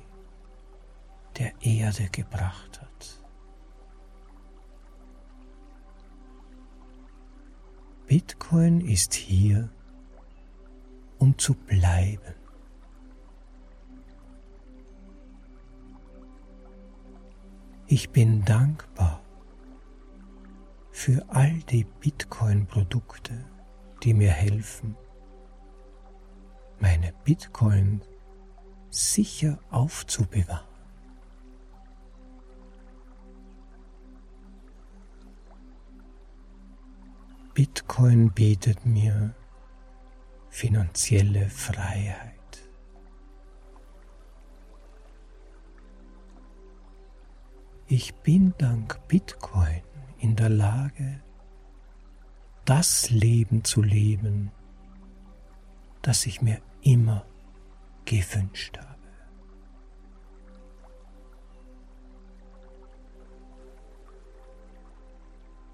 der 1.37 1.53
Erde 1.61 2.09
gebracht 2.11 2.81
hat. 2.81 3.23
Bitcoin 8.05 8.81
ist 8.81 9.13
hier, 9.15 9.69
um 11.23 11.37
zu 11.37 11.53
bleiben. 11.53 12.35
Ich 17.87 18.09
bin 18.09 18.43
dankbar 18.43 19.21
für 20.91 21.23
all 21.29 21.59
die 21.69 21.85
Bitcoin-Produkte, 21.85 23.45
die 24.03 24.13
mir 24.13 24.31
helfen, 24.31 24.97
meine 26.81 27.13
Bitcoin 27.23 28.01
sicher 28.89 29.59
aufzubewahren. 29.71 30.67
Bitcoin 37.53 38.29
bietet 38.31 38.85
mir 38.85 39.33
finanzielle 40.53 41.49
Freiheit. 41.49 42.69
Ich 47.87 48.13
bin 48.13 48.53
dank 48.59 48.99
Bitcoin 49.07 49.81
in 50.19 50.35
der 50.35 50.49
Lage, 50.49 51.23
das 52.65 53.09
Leben 53.09 53.63
zu 53.63 53.81
leben, 53.81 54.51
das 56.03 56.27
ich 56.27 56.43
mir 56.43 56.61
immer 56.81 57.25
gewünscht 58.05 58.77
habe. 58.77 58.93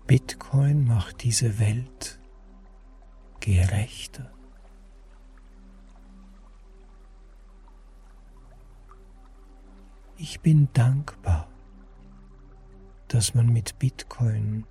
Bitcoin 0.08 0.86
macht 0.86 1.22
diese 1.24 1.60
Welt 1.60 2.18
gerechter. 3.42 4.32
Ich 10.22 10.42
bin 10.42 10.68
dankbar, 10.74 11.48
dass 13.08 13.36
man 13.36 13.54
mit 13.54 13.80
Bitcoin 13.80 14.66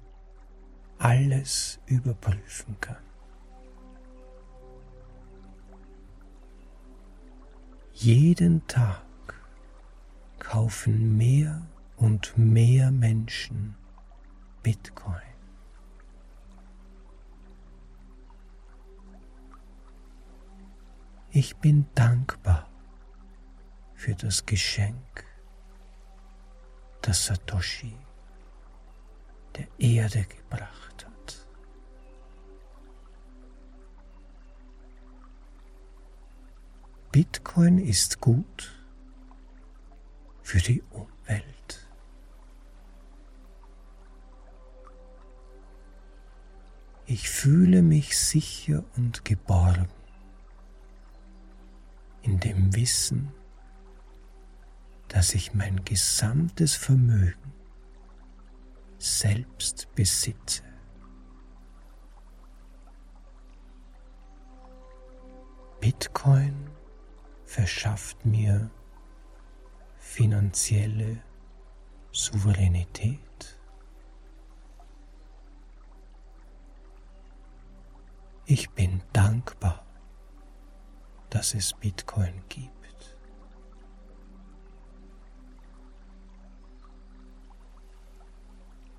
alles 0.99 1.81
überprüfen 1.87 2.79
kann. 2.83 3.03
Jeden 7.95 8.67
Tag 8.67 9.01
kaufen 10.39 11.17
mehr 11.17 11.67
und 11.97 12.37
mehr 12.37 12.91
Menschen 12.91 13.75
Bitcoin. 14.63 15.15
Ich 21.31 21.57
bin 21.57 21.87
dankbar 21.95 22.69
für 23.95 24.15
das 24.15 24.45
Geschenk, 24.45 25.25
das 27.03 27.27
Satoshi 27.27 27.97
der 29.57 29.67
Erde 29.79 30.25
gebracht 30.25 31.07
hat. 31.07 31.47
Bitcoin 37.11 37.79
ist 37.79 38.21
gut 38.21 38.75
für 40.43 40.59
die 40.59 40.83
Umwelt. 40.91 41.89
Ich 47.07 47.31
fühle 47.31 47.83
mich 47.83 48.19
sicher 48.19 48.85
und 48.97 49.25
geborgen 49.25 49.89
in 52.23 52.39
dem 52.39 52.75
Wissen, 52.77 53.33
dass 55.09 55.35
ich 55.35 55.55
mein 55.55 55.85
gesamtes 55.85 56.75
Vermögen 56.75 57.53
selbst 58.99 59.89
besitze. 59.95 60.63
Bitcoin 65.81 66.69
verschafft 67.45 68.27
mir 68.27 68.71
finanzielle 69.97 71.23
Souveränität. 72.11 73.61
Ich 78.47 78.71
bin 78.71 79.03
dankbar, 79.13 79.87
dass 81.31 81.55
es 81.55 81.75
Bitcoin 81.75 82.43
gibt. 82.49 82.78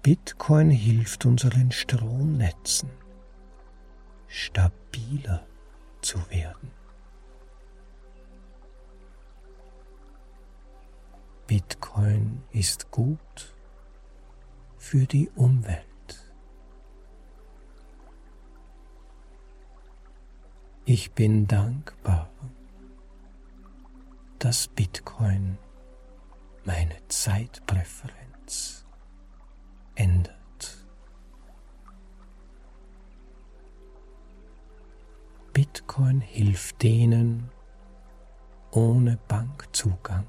Bitcoin 0.01 0.69
hilft 0.69 1.25
unseren 1.25 1.71
Stromnetzen 1.71 2.89
stabiler 4.27 5.45
zu 6.01 6.17
werden. 6.29 6.71
Bitcoin 11.47 12.43
ist 12.51 12.89
gut 12.91 13.53
für 14.77 15.05
die 15.05 15.29
Umwelt. 15.35 15.85
Ich 20.85 21.11
bin 21.11 21.45
dankbar, 21.45 22.29
dass 24.39 24.69
Bitcoin 24.69 25.57
meine 26.63 26.95
Zeitpräferenz 27.09 28.78
ändert. 29.99 30.87
Bitcoin 35.51 36.21
hilft 36.21 36.81
denen 36.81 37.51
ohne 38.71 39.19
Bankzugang. 39.27 40.25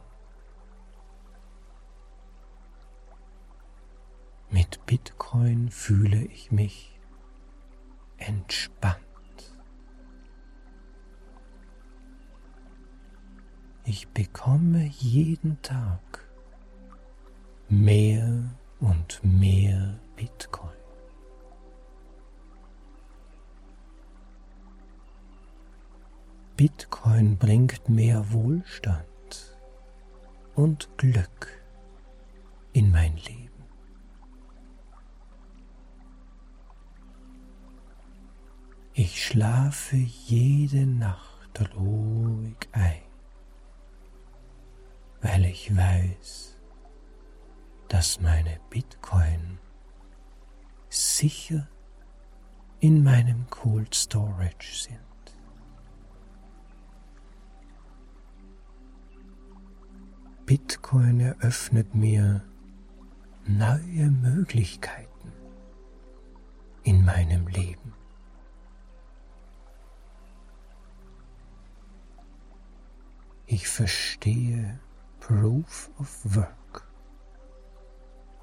Mit 4.50 4.85
Bitcoin 4.87 5.70
fühle 5.70 6.24
ich 6.24 6.50
mich 6.50 6.98
entspannt. 8.16 9.00
Ich 13.85 14.09
bekomme 14.09 14.87
jeden 14.98 15.62
Tag 15.62 16.28
mehr 17.68 18.50
und 18.80 19.20
mehr 19.22 19.98
Bitcoin. 20.16 20.70
Bitcoin 26.56 27.38
bringt 27.38 27.88
mehr 27.88 28.32
Wohlstand 28.32 29.56
und 30.54 30.88
Glück 30.98 31.62
in 32.72 32.90
mein 32.90 33.16
Leben. 33.16 33.50
Ich 38.92 39.24
schlafe 39.24 39.96
jede 39.96 40.84
Nacht 40.84 41.74
ruhig 41.74 42.56
ein, 42.72 43.00
weil 45.22 45.46
ich 45.46 45.74
weiß, 45.74 46.49
dass 47.90 48.20
meine 48.20 48.61
Bitcoin 48.70 49.59
sicher 50.88 51.68
in 52.79 53.03
meinem 53.03 53.50
Cold 53.50 53.92
Storage 53.94 54.72
sind. 54.72 55.00
Bitcoin 60.46 61.18
eröffnet 61.18 61.92
mir 61.92 62.44
neue 63.44 64.11
Möglichkeiten 64.11 65.33
in 66.85 67.05
meinem 67.05 67.48
Leben. 67.48 67.92
Ich 73.46 73.66
verstehe 73.66 74.79
Proof 75.18 75.90
of 75.98 76.37
Work. 76.37 76.60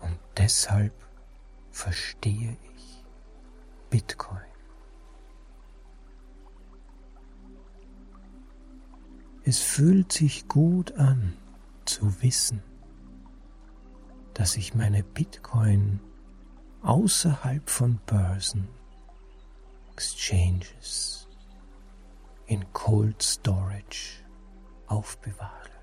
Und 0.01 0.17
deshalb 0.37 0.93
verstehe 1.71 2.57
ich 2.75 3.03
Bitcoin. 3.89 4.41
Es 9.43 9.59
fühlt 9.59 10.11
sich 10.11 10.47
gut 10.47 10.91
an 10.93 11.37
zu 11.85 12.21
wissen, 12.21 12.61
dass 14.33 14.57
ich 14.57 14.75
meine 14.75 15.03
Bitcoin 15.03 16.01
außerhalb 16.81 17.69
von 17.69 17.99
Börsen, 18.05 18.67
Exchanges, 19.93 21.27
in 22.45 22.71
Cold 22.73 23.21
Storage 23.21 24.23
aufbewahre. 24.87 25.76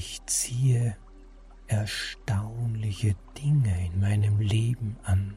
Ich 0.00 0.24
ziehe 0.26 0.96
erstaunliche 1.66 3.16
Dinge 3.36 3.86
in 3.86 3.98
meinem 3.98 4.38
Leben 4.38 4.96
an, 5.02 5.36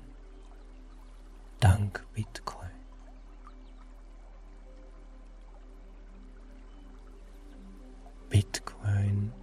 dank 1.60 2.06
Bitcoin. 2.14 2.70
Bitcoin 8.30 9.34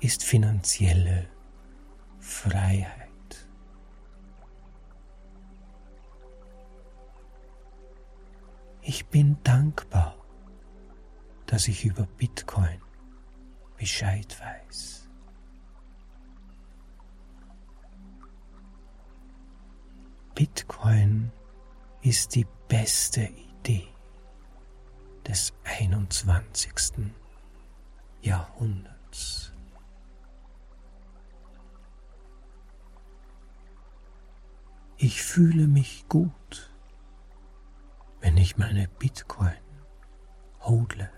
ist 0.00 0.22
finanzielle 0.22 1.26
Freiheit. 2.18 3.48
Ich 8.82 9.06
bin 9.06 9.38
dankbar, 9.44 10.14
dass 11.46 11.68
ich 11.68 11.86
über 11.86 12.04
Bitcoin 12.18 12.83
Bescheid 13.84 14.40
weiß. 14.40 15.10
Bitcoin 20.34 21.30
ist 22.00 22.34
die 22.34 22.46
beste 22.66 23.24
Idee 23.24 23.86
des 25.26 25.52
21. 25.64 27.12
Jahrhunderts. 28.22 29.52
Ich 34.96 35.22
fühle 35.22 35.66
mich 35.66 36.08
gut, 36.08 36.74
wenn 38.22 38.38
ich 38.38 38.56
meine 38.56 38.88
Bitcoin 38.88 39.52
hodle. 40.60 41.10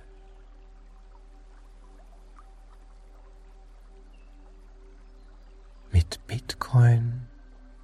Mit 5.97 6.27
Bitcoin 6.27 7.27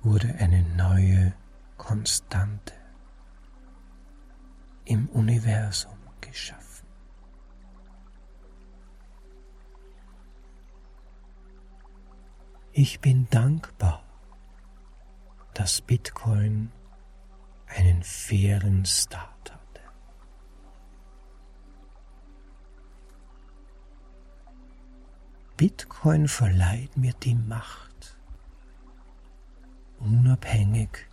wurde 0.03 0.35
eine 0.35 0.63
neue 0.77 1.33
Konstante 1.79 2.75
im 4.85 5.09
Universum 5.09 5.97
geschaffen. 6.21 6.87
Ich 12.73 13.01
bin 13.01 13.27
dankbar, 13.31 14.05
dass 15.55 15.81
Bitcoin 15.81 16.71
einen 17.67 18.03
fairen 18.03 18.85
Start 18.85 19.55
hatte. 19.55 19.81
Bitcoin 25.57 26.29
verleiht 26.29 26.95
mir 26.99 27.15
die 27.15 27.37
Macht, 27.37 27.92
unabhängig 30.13 31.07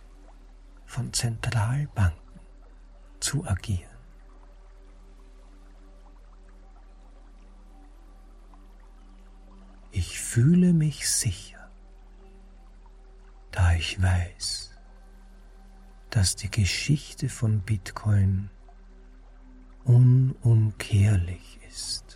von 0.84 1.12
Zentralbanken 1.12 2.40
zu 3.18 3.46
agieren. 3.46 3.88
Ich 9.90 10.20
fühle 10.20 10.72
mich 10.72 11.08
sicher, 11.08 11.70
da 13.50 13.72
ich 13.72 14.00
weiß, 14.00 14.72
dass 16.10 16.36
die 16.36 16.50
Geschichte 16.50 17.28
von 17.28 17.60
Bitcoin 17.62 18.50
unumkehrlich 19.84 21.58
ist. 21.68 22.09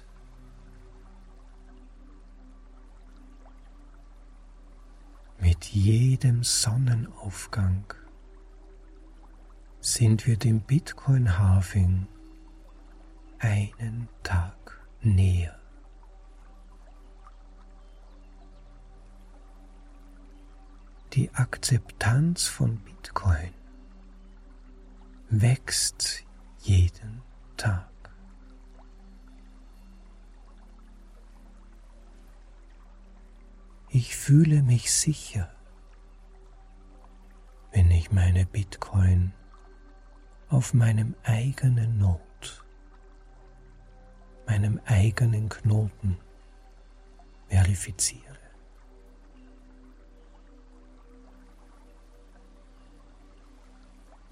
Mit 5.45 5.67
jedem 5.67 6.43
Sonnenaufgang 6.43 7.85
sind 9.79 10.27
wir 10.27 10.39
dem 10.39 10.63
Bitcoin 10.63 11.39
Halving 11.39 12.07
einen 13.41 14.09
Tag 14.23 14.81
näher. 15.03 15.55
Die 21.13 21.31
Akzeptanz 21.35 22.47
von 22.47 22.79
Bitcoin 22.79 23.53
wächst 25.29 26.25
jeden 26.61 27.21
Tag. 27.59 27.94
Ich 33.97 34.17
fühle 34.17 34.65
mich 34.65 34.91
sicher, 34.93 35.49
wenn 37.71 37.93
ich 37.93 38.11
meine 38.11 38.45
Bitcoin 38.45 39.33
auf 40.49 40.75
meinem 40.75 41.15
eigenen 41.23 41.99
Not, 41.99 42.65
meinem 44.49 44.81
eigenen 44.85 45.49
Knoten 45.49 46.19
verifiziere. 47.47 48.41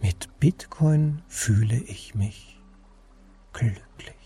Mit 0.01 0.41
Bitcoin 0.41 1.23
fühle 1.29 1.77
ich 1.77 2.17
mich 2.17 2.61
glücklich. 3.53 4.22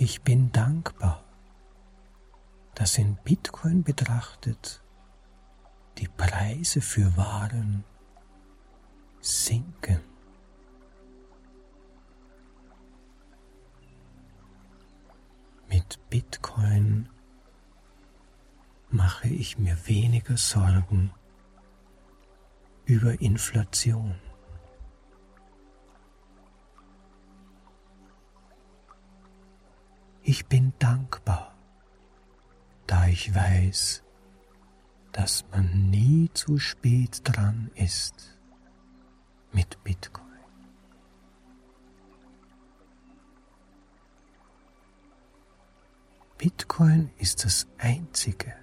Ich 0.00 0.22
bin 0.22 0.52
dankbar, 0.52 1.24
dass 2.76 2.98
in 2.98 3.16
Bitcoin 3.24 3.82
betrachtet 3.82 4.80
die 5.98 6.06
Preise 6.06 6.80
für 6.80 7.16
Waren 7.16 7.82
sinken. 9.20 9.98
Mit 15.68 15.98
Bitcoin 16.08 17.08
mache 18.90 19.26
ich 19.26 19.58
mir 19.58 19.76
weniger 19.88 20.36
Sorgen 20.36 21.10
über 22.84 23.20
Inflation. 23.20 24.14
Ich 30.30 30.44
bin 30.44 30.74
dankbar, 30.78 31.56
da 32.86 33.06
ich 33.06 33.34
weiß, 33.34 34.04
dass 35.10 35.46
man 35.50 35.88
nie 35.88 36.28
zu 36.34 36.58
spät 36.58 37.22
dran 37.24 37.70
ist 37.76 38.38
mit 39.52 39.82
Bitcoin. 39.84 40.26
Bitcoin 46.36 47.10
ist 47.16 47.46
das 47.46 47.66
einzige 47.78 48.54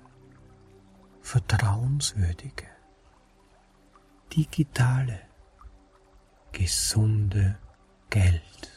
vertrauenswürdige, 1.21 2.67
digitale, 4.31 5.19
gesunde 6.51 7.57
Geld. 8.11 8.74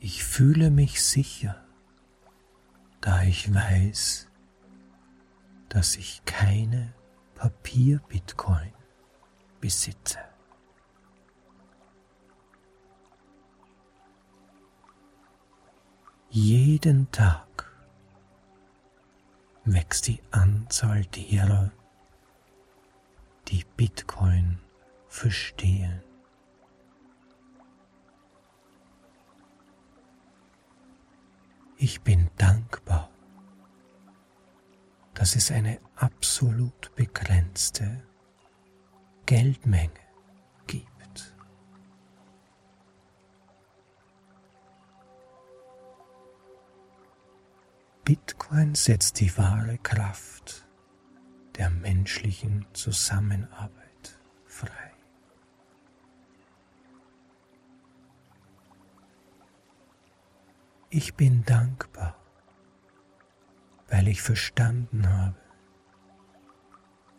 Ich 0.00 0.22
fühle 0.22 0.70
mich 0.70 1.02
sicher, 1.02 1.64
da 3.00 3.22
ich 3.22 3.52
weiß, 3.52 4.28
dass 5.68 5.96
ich 5.96 6.24
keine 6.24 6.94
Papier-Bitcoin 7.34 8.72
besitze. 9.60 10.18
Jeden 16.30 17.10
Tag 17.10 17.48
wächst 19.64 20.06
die 20.06 20.20
Anzahl 20.30 21.04
derer, 21.06 21.72
die 23.48 23.64
Bitcoin 23.76 24.60
verstehen. 25.08 26.07
Ich 31.80 32.00
bin 32.00 32.28
dankbar, 32.36 33.08
dass 35.14 35.36
es 35.36 35.52
eine 35.52 35.78
absolut 35.94 36.92
begrenzte 36.96 38.02
Geldmenge 39.26 39.92
gibt. 40.66 41.36
Bitcoin 48.04 48.74
setzt 48.74 49.20
die 49.20 49.36
wahre 49.38 49.78
Kraft 49.78 50.66
der 51.58 51.70
menschlichen 51.70 52.66
Zusammenarbeit 52.72 54.20
frei. 54.46 54.87
Ich 60.90 61.14
bin 61.16 61.44
dankbar, 61.44 62.16
weil 63.88 64.08
ich 64.08 64.22
verstanden 64.22 65.06
habe, 65.06 65.36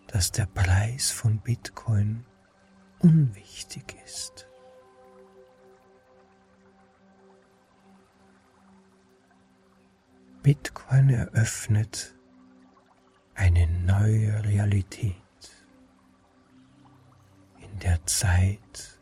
dass 0.08 0.32
der 0.32 0.47
Preis 0.47 1.12
von 1.12 1.39
Bitcoin 1.39 2.25
unwichtig 2.97 3.95
ist. 4.03 4.47
Bitcoin 10.41 11.10
eröffnet 11.12 12.15
eine 13.36 13.67
neue 13.67 14.43
Realität, 14.45 15.15
in 17.60 17.79
der 17.79 18.03
Zeit 18.08 19.00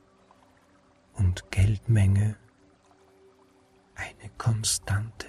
und 1.13 1.49
Geldmenge 1.51 2.35
Konstante 4.47 5.27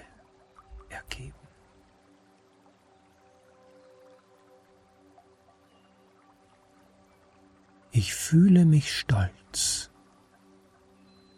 ergeben. 0.87 1.35
Ich 7.91 8.13
fühle 8.13 8.63
mich 8.63 8.97
stolz, 8.97 9.91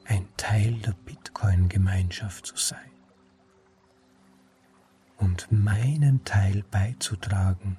ein 0.06 0.28
Teil 0.38 0.74
der 0.74 0.92
Bitcoin-Gemeinschaft 0.92 2.46
zu 2.46 2.56
sein 2.56 2.92
und 5.18 5.52
meinen 5.52 6.24
Teil 6.24 6.62
beizutragen, 6.70 7.78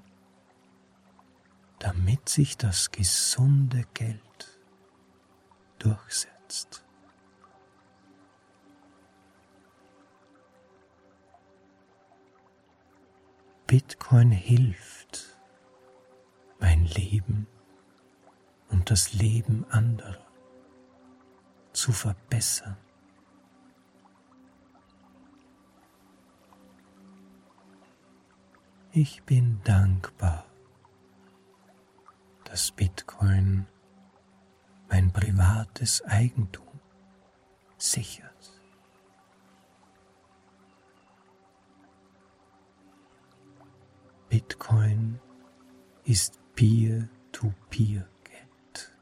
damit 1.79 2.29
sich 2.29 2.57
das 2.57 2.91
gesunde 2.91 3.85
Geld 3.95 4.59
durchsetzt. 5.79 6.82
Bitcoin 13.73 14.31
hilft, 14.31 15.39
mein 16.61 16.85
Leben 16.85 17.47
und 18.69 18.91
das 18.91 19.15
Leben 19.15 19.65
anderer 19.71 20.27
zu 21.73 21.91
verbessern. 21.91 22.77
Ich 28.91 29.23
bin 29.23 29.63
dankbar, 29.65 30.45
dass 32.45 32.73
Bitcoin 32.73 33.67
mein 34.91 35.11
privates 35.15 36.03
Eigentum 36.05 36.79
sichert. 37.79 38.32
Bitcoin 44.33 45.21
ist 46.05 46.39
Peer-to-Peer 46.55 48.09
Geld. 48.25 48.93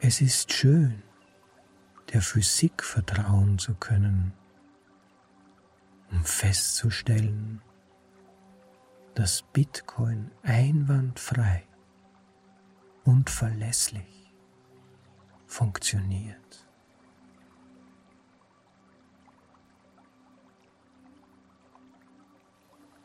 Es 0.00 0.22
ist 0.22 0.54
schön, 0.54 1.02
der 2.14 2.22
Physik 2.22 2.82
vertrauen 2.82 3.58
zu 3.58 3.74
können, 3.74 4.32
um 6.10 6.24
festzustellen, 6.24 7.60
dass 9.14 9.42
Bitcoin 9.52 10.30
einwandfrei 10.42 11.62
und 13.04 13.28
verlässlich 13.28 14.32
funktioniert. 15.46 16.47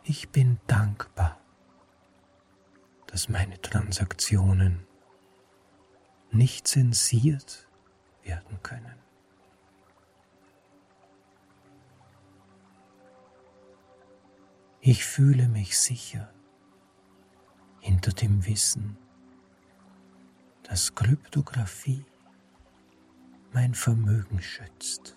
Ich 0.05 0.29
bin 0.29 0.59
dankbar, 0.67 1.39
dass 3.07 3.29
meine 3.29 3.61
Transaktionen 3.61 4.85
nicht 6.31 6.67
zensiert 6.67 7.69
werden 8.23 8.61
können. 8.61 8.97
Ich 14.81 15.05
fühle 15.05 15.47
mich 15.47 15.79
sicher 15.79 16.33
hinter 17.79 18.11
dem 18.11 18.45
Wissen, 18.45 18.97
dass 20.63 20.95
Kryptographie 20.95 22.05
mein 23.53 23.73
Vermögen 23.73 24.41
schützt. 24.41 25.15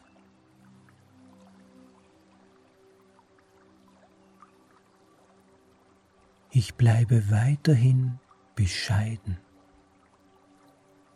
Ich 6.59 6.75
bleibe 6.77 7.31
weiterhin 7.31 8.19
bescheiden, 8.55 9.37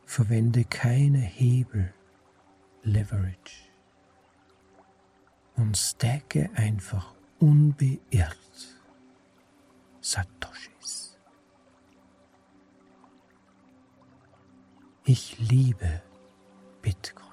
verwende 0.05 0.67
keine 0.67 1.17
Hebel, 1.17 1.95
Leverage 2.83 3.71
und 5.57 5.79
stacke 5.79 6.51
einfach 6.57 7.15
unbeirrt 7.39 8.37
Satoshis. 10.03 11.17
Ich 15.07 15.39
liebe 15.39 16.03
Bitcoin. 16.83 17.30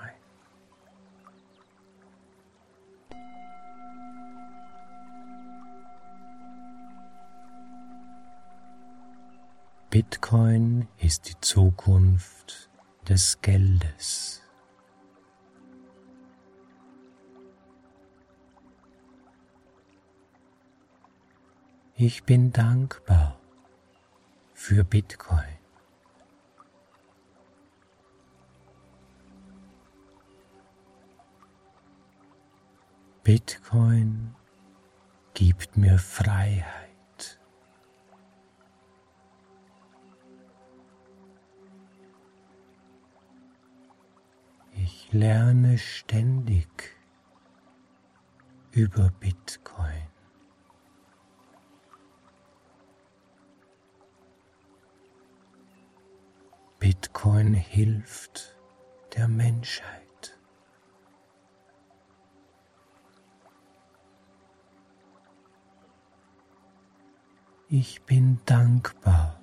Bitcoin 9.99 10.87
ist 10.99 11.27
die 11.27 11.41
Zukunft 11.41 12.69
des 13.09 13.41
Geldes. 13.41 14.43
Ich 21.95 22.25
bin 22.25 22.53
dankbar 22.53 23.39
für 24.53 24.83
Bitcoin. 24.83 25.57
Bitcoin 33.23 34.35
gibt 35.33 35.75
mir 35.75 35.97
Freiheit. 35.97 36.86
Lerne 45.11 45.77
ständig 45.77 46.67
über 48.71 49.09
Bitcoin. 49.21 50.07
Bitcoin 56.77 57.53
hilft 57.53 58.57
der 59.15 59.29
Menschheit. 59.29 60.37
Ich 67.69 68.01
bin 68.03 68.39
dankbar 68.45 69.41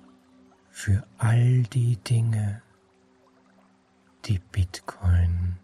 für 0.69 1.07
all 1.17 1.63
die 1.63 1.97
Dinge, 1.97 2.61
die 4.25 4.39
Bitcoin 4.39 5.57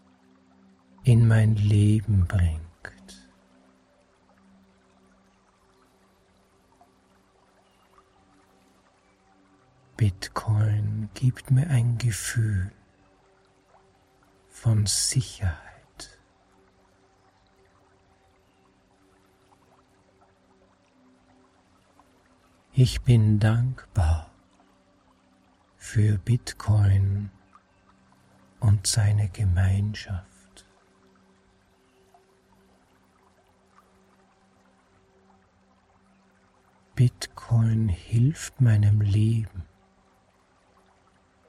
in 1.02 1.26
mein 1.26 1.56
Leben 1.56 2.26
bringt. 2.28 2.62
Bitcoin 9.96 11.08
gibt 11.14 11.50
mir 11.50 11.68
ein 11.68 11.98
Gefühl 11.98 12.70
von 14.48 14.86
Sicherheit. 14.86 16.18
Ich 22.72 23.02
bin 23.02 23.38
dankbar 23.38 24.30
für 25.76 26.18
Bitcoin 26.18 27.30
und 28.62 28.86
seine 28.86 29.28
Gemeinschaft. 29.28 30.64
Bitcoin 36.94 37.88
hilft 37.88 38.60
meinem 38.60 39.00
Leben 39.00 39.64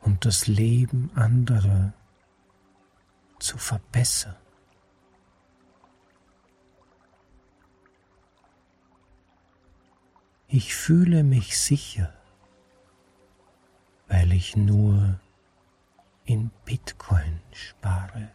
und 0.02 0.26
das 0.26 0.48
Leben 0.48 1.12
anderer 1.14 1.94
zu 3.38 3.60
verbessern. 3.60 4.36
Ich 10.48 10.74
fühle 10.76 11.24
mich 11.24 11.60
sicher, 11.60 12.12
weil 14.08 14.32
ich 14.32 14.56
nur 14.56 15.20
in 16.26 16.52
Bitcoin 16.66 17.40
spare. 17.52 18.32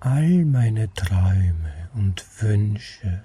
All 0.00 0.44
meine 0.44 0.92
Träume 0.94 1.90
und 1.94 2.24
Wünsche 2.42 3.24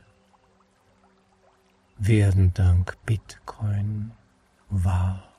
werden 1.98 2.54
dank 2.54 2.98
Bitcoin 3.06 4.12
wahr. 4.70 5.34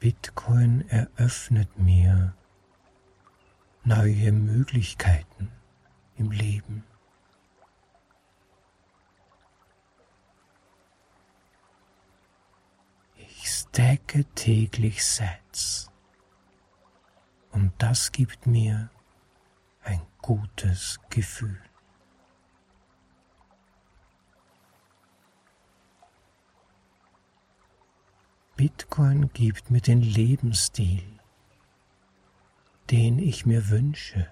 Bitcoin 0.00 0.88
eröffnet 0.88 1.78
mir 1.78 2.34
neue 3.84 4.32
Möglichkeiten 4.32 5.50
im 6.16 6.30
Leben. 6.30 6.84
Ich 13.16 13.50
stacke 13.50 14.24
täglich 14.34 15.04
Sets 15.04 15.90
und 17.52 17.72
das 17.78 18.12
gibt 18.12 18.46
mir 18.46 18.90
ein 19.82 20.02
gutes 20.20 21.00
Gefühl. 21.08 21.60
Bitcoin 28.56 29.32
gibt 29.32 29.70
mir 29.70 29.80
den 29.80 30.02
Lebensstil, 30.02 31.19
den 32.90 33.20
ich 33.20 33.46
mir 33.46 33.68
wünsche. 33.68 34.28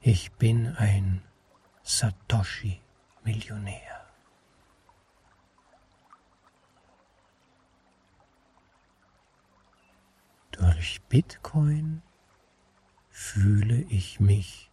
Ich 0.00 0.32
bin 0.32 0.74
ein 0.76 1.22
Satoshi-Millionär. 1.82 4.08
Durch 10.50 11.00
Bitcoin 11.02 12.02
fühle 13.10 13.82
ich 13.82 14.18
mich 14.20 14.70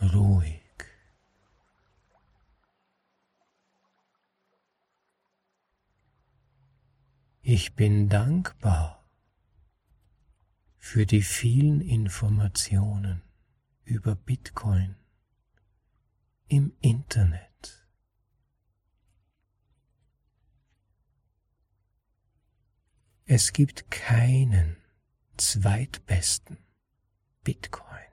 ruhig. 0.00 0.65
Ich 7.48 7.76
bin 7.76 8.08
dankbar 8.08 9.08
für 10.78 11.06
die 11.06 11.22
vielen 11.22 11.80
Informationen 11.80 13.22
über 13.84 14.16
Bitcoin 14.16 14.96
im 16.48 16.72
Internet. 16.80 17.86
Es 23.26 23.52
gibt 23.52 23.92
keinen 23.92 24.76
zweitbesten 25.36 26.58
Bitcoin. 27.44 28.10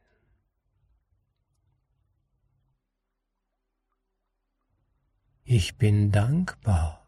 Ich 5.43 5.77
bin 5.77 6.11
dankbar 6.11 7.02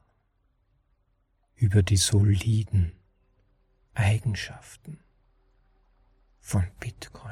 über 1.56 1.84
die 1.84 1.98
soliden 1.98 2.92
Eigenschaften 3.94 5.00
von 6.40 6.66
Bitcoin. 6.80 7.32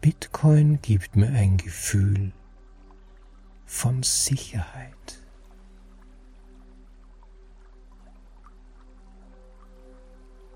Bitcoin 0.00 0.82
gibt 0.82 1.16
mir 1.16 1.28
ein 1.28 1.56
Gefühl 1.56 2.32
von 3.64 4.02
Sicherheit. 4.02 5.18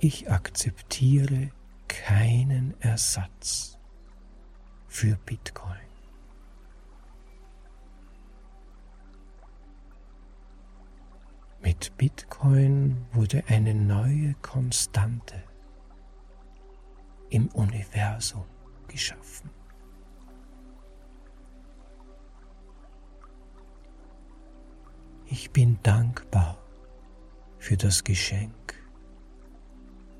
Ich 0.00 0.30
akzeptiere 0.30 1.50
keinen 1.88 2.78
Ersatz 2.80 3.78
für 4.86 5.16
Bitcoin. 5.16 5.87
Mit 11.60 11.96
Bitcoin 11.96 13.06
wurde 13.12 13.42
eine 13.48 13.74
neue 13.74 14.34
Konstante 14.42 15.42
im 17.30 17.48
Universum 17.48 18.44
geschaffen. 18.86 19.50
Ich 25.26 25.50
bin 25.50 25.78
dankbar 25.82 26.58
für 27.58 27.76
das 27.76 28.02
Geschenk, 28.02 28.74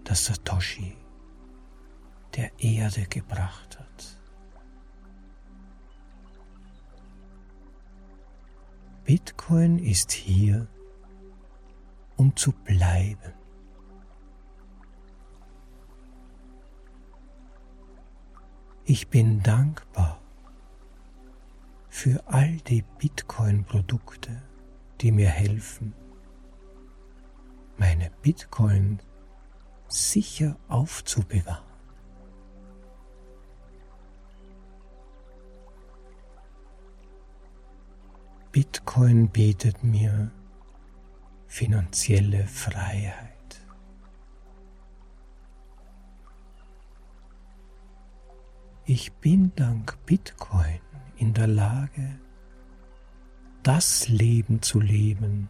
das 0.05 0.27
Satoshi 0.27 0.97
der 2.37 2.51
Erde 2.59 3.07
gebracht 3.07 3.79
hat. 3.79 4.19
Bitcoin 9.05 9.79
ist 9.79 10.13
hier 10.13 10.69
um 12.19 12.35
zu 12.37 12.53
bleiben. 12.53 13.33
Ich 18.85 19.09
bin 19.09 19.43
dankbar 19.43 20.21
für 21.89 22.23
all 22.27 22.57
die 22.57 22.83
Bitcoin-Produkte, 22.99 24.43
die 25.01 25.13
mir 25.13 25.29
helfen, 25.29 25.95
meine 27.77 28.11
Bitcoin 28.23 28.99
sicher 29.87 30.57
aufzubewahren. 30.69 31.65
Bitcoin 38.51 39.29
bietet 39.29 39.85
mir 39.85 40.33
finanzielle 41.49 42.47
Freiheit. 42.47 43.35
Ich 48.85 49.13
bin 49.15 49.53
dank 49.57 49.99
Bitcoin 50.07 50.81
in 51.17 51.35
der 51.35 51.49
Lage, 51.49 52.21
das 53.63 54.09
Leben 54.09 54.63
zu 54.63 54.81
leben, 54.81 55.49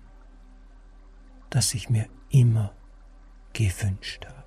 das 1.51 1.75
ich 1.75 1.91
mir 1.91 2.09
immer 2.31 2.73
gewünscht 3.53 4.27
habe. 4.27 4.39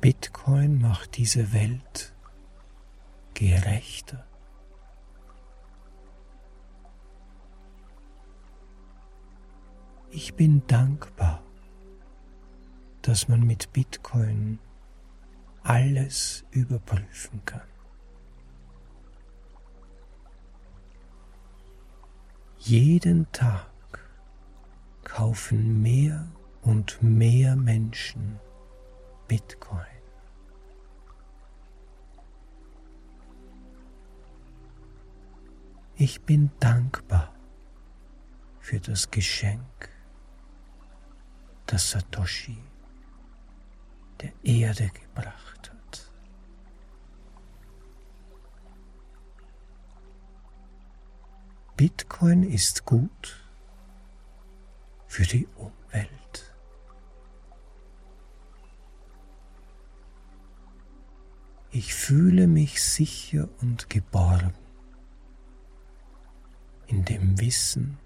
Bitcoin 0.00 0.80
macht 0.80 1.18
diese 1.18 1.52
Welt 1.52 2.14
gerechter. 3.34 4.29
Ich 10.12 10.34
bin 10.34 10.66
dankbar, 10.66 11.40
dass 13.02 13.28
man 13.28 13.46
mit 13.46 13.72
Bitcoin 13.72 14.58
alles 15.62 16.44
überprüfen 16.50 17.44
kann. 17.44 17.62
Jeden 22.58 23.30
Tag 23.30 23.70
kaufen 25.04 25.80
mehr 25.80 26.26
und 26.62 27.00
mehr 27.02 27.54
Menschen 27.54 28.40
Bitcoin. 29.28 29.78
Ich 35.94 36.22
bin 36.22 36.50
dankbar 36.58 37.32
für 38.58 38.80
das 38.80 39.10
Geschenk 39.10 39.89
das 41.70 41.90
Satoshi 41.90 42.58
der 44.20 44.32
Erde 44.42 44.88
gebracht 44.88 45.70
hat. 45.70 46.10
Bitcoin 51.76 52.42
ist 52.42 52.84
gut 52.84 53.46
für 55.06 55.22
die 55.22 55.46
Umwelt. 55.54 56.54
Ich 61.70 61.94
fühle 61.94 62.48
mich 62.48 62.82
sicher 62.82 63.48
und 63.60 63.88
geborgen 63.88 64.52
in 66.88 67.04
dem 67.04 67.38
Wissen, 67.38 67.99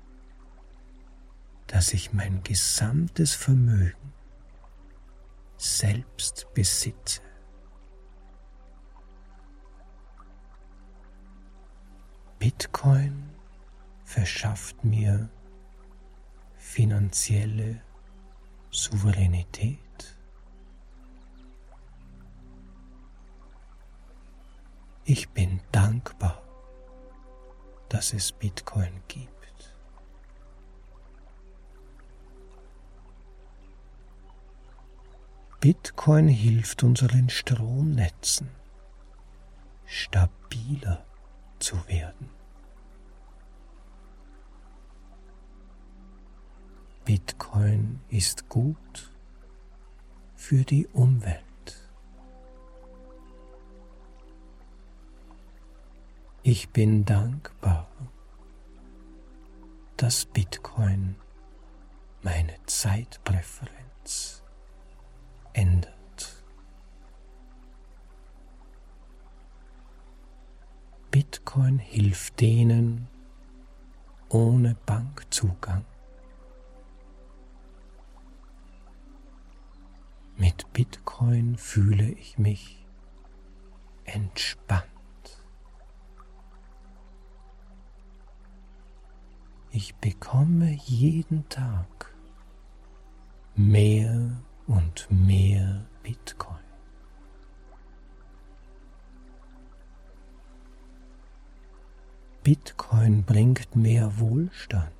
dass 1.66 1.92
ich 1.92 2.12
mein 2.12 2.42
gesamtes 2.42 3.34
Vermögen 3.34 4.12
selbst 5.56 6.46
besitze. 6.54 7.20
Bitcoin 12.38 13.30
verschafft 14.04 14.84
mir 14.84 15.30
finanzielle 16.56 17.80
Souveränität. 18.70 19.78
Ich 25.06 25.28
bin 25.30 25.60
dankbar, 25.72 26.42
dass 27.88 28.12
es 28.12 28.32
Bitcoin 28.32 29.02
gibt. 29.08 29.33
Bitcoin 35.64 36.28
hilft 36.28 36.82
unseren 36.82 37.30
Stromnetzen 37.30 38.50
stabiler 39.86 41.06
zu 41.58 41.76
werden. 41.88 42.28
Bitcoin 47.06 47.98
ist 48.10 48.46
gut 48.50 49.10
für 50.34 50.64
die 50.64 50.86
Umwelt. 50.88 51.40
Ich 56.42 56.68
bin 56.68 57.06
dankbar, 57.06 57.88
dass 59.96 60.26
Bitcoin 60.26 61.16
meine 62.20 62.52
Zeitpräferenz 62.66 64.43
ändert. 65.54 66.44
Bitcoin 71.10 71.78
hilft 71.78 72.40
denen 72.40 73.08
ohne 74.28 74.76
Bankzugang. 74.84 75.84
Mit 80.36 80.72
Bitcoin 80.72 81.56
fühle 81.56 82.10
ich 82.10 82.36
mich 82.38 82.84
entspannt. 84.04 84.84
Ich 89.70 89.94
bekomme 89.96 90.72
jeden 90.84 91.48
Tag 91.48 92.14
mehr 93.54 94.42
und 94.66 95.06
mehr 95.10 95.84
Bitcoin. 96.02 96.54
Bitcoin 102.42 103.24
bringt 103.24 103.74
mehr 103.74 104.18
Wohlstand 104.18 104.92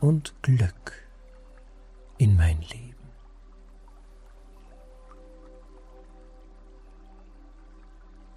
und 0.00 0.34
Glück 0.42 1.08
in 2.18 2.36
mein 2.36 2.60
Leben. 2.62 2.96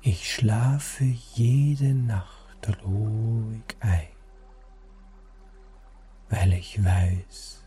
Ich 0.01 0.31
schlafe 0.31 1.03
jede 1.03 1.95
Nacht 1.95 2.69
ruhig 2.85 3.63
ein, 3.79 4.07
weil 6.29 6.53
ich 6.53 6.83
weiß, 6.83 7.64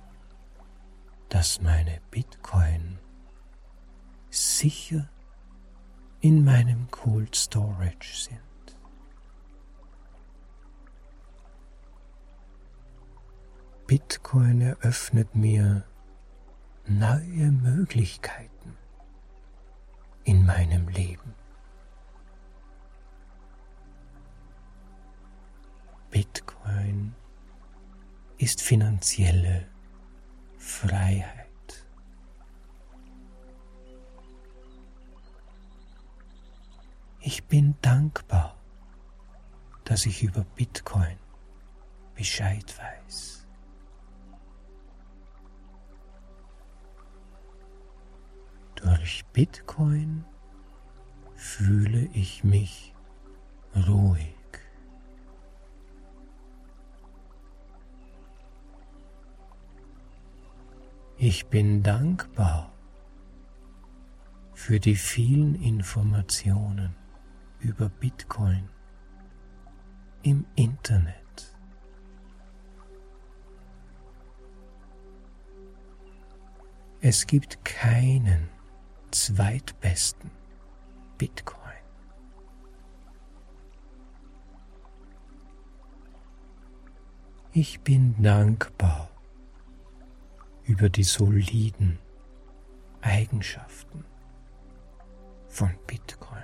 dass 1.29 1.61
meine 1.61 2.01
Bitcoin 2.11 2.99
sicher 4.31 5.09
in 6.21 6.45
meinem 6.45 6.91
Cold 6.91 7.35
Storage 7.37 8.15
sind. 8.15 8.39
Bitcoin 13.87 14.61
eröffnet 14.61 15.35
mir 15.35 15.85
neue 16.87 17.51
Möglichkeiten 17.53 18.77
in 20.25 20.45
meinem 20.45 20.89
Leben. 20.89 21.35
Bitcoin 26.11 27.15
ist 28.37 28.61
finanzielle 28.61 29.67
Freiheit. 30.59 31.47
Ich 37.21 37.45
bin 37.45 37.75
dankbar, 37.81 38.57
dass 39.85 40.07
ich 40.07 40.23
über 40.23 40.45
Bitcoin 40.45 41.17
Bescheid 42.15 42.75
weiß. 42.79 43.47
Durch 48.75 49.25
Bitcoin 49.33 50.25
fühle 51.35 52.09
ich 52.13 52.45
mich 52.45 52.95
ruhig. 53.75 54.38
Ich 61.21 61.47
bin 61.47 61.83
dankbar 61.83 62.73
für 64.55 64.79
die 64.79 64.95
vielen 64.95 65.57
Informationen 65.57 66.95
über 67.59 67.89
Bitcoin 67.89 68.69
im 70.23 70.47
Internet. 70.55 71.57
Es 77.01 77.27
gibt 77.27 77.65
keinen 77.65 78.49
zweitbesten 79.11 80.31
Bitcoin. 81.19 81.59
Ich 87.53 87.81
bin 87.81 88.23
dankbar 88.23 89.11
über 90.69 90.91
die 90.91 91.03
soliden 91.03 91.99
Eigenschaften 93.01 94.05
von 95.49 95.71
Bitcoin. 95.87 96.43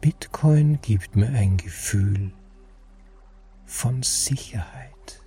Bitcoin 0.00 0.80
gibt 0.80 1.16
mir 1.16 1.28
ein 1.30 1.56
Gefühl 1.56 2.32
von 3.66 4.02
Sicherheit. 4.04 5.22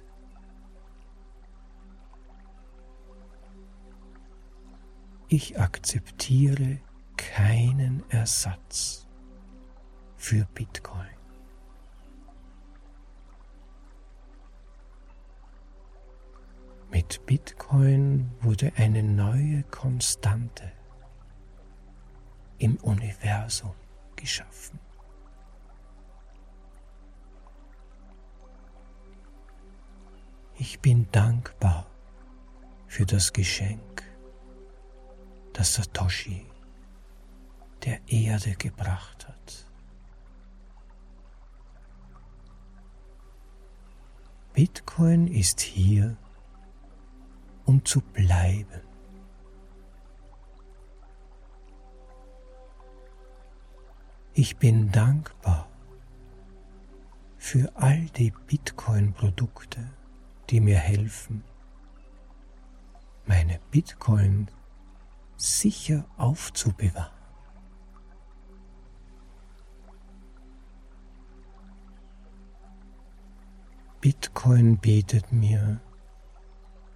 Ich 5.28 5.59
akzeptiere 5.59 6.80
keinen 7.18 8.09
Ersatz 8.09 9.05
für 10.16 10.45
Bitcoin. 10.55 11.12
Mit 16.94 17.26
Bitcoin 17.26 18.30
wurde 18.41 18.72
eine 18.76 19.02
neue 19.02 19.64
Konstante 19.64 20.72
im 22.60 22.76
Universum 22.84 23.74
geschaffen. 24.16 24.80
Ich 30.60 30.80
bin 30.82 31.08
dankbar 31.12 31.88
für 32.86 33.08
das 33.08 33.34
Geschenk 33.34 34.04
das 35.54 35.74
Satoshi 35.74 36.46
der 37.84 38.00
Erde 38.08 38.52
gebracht 38.54 39.28
hat. 39.28 39.66
Bitcoin 44.54 45.26
ist 45.26 45.60
hier, 45.60 46.18
um 47.66 47.84
zu 47.86 48.01
bleiben. 48.01 48.82
Ich 54.34 54.57
bin 54.57 54.91
dankbar 54.91 55.70
für 57.38 57.72
all 57.76 58.05
die 58.18 58.32
Bitcoin-Produkte, 58.47 59.91
die 60.49 60.59
mir 60.59 60.78
helfen, 60.78 61.43
meine 63.26 63.59
Bitcoin 63.70 64.49
sicher 65.38 66.05
aufzubewahren. 66.18 67.11
Bitcoin 74.01 74.78
bietet 74.80 75.32
mir 75.32 75.80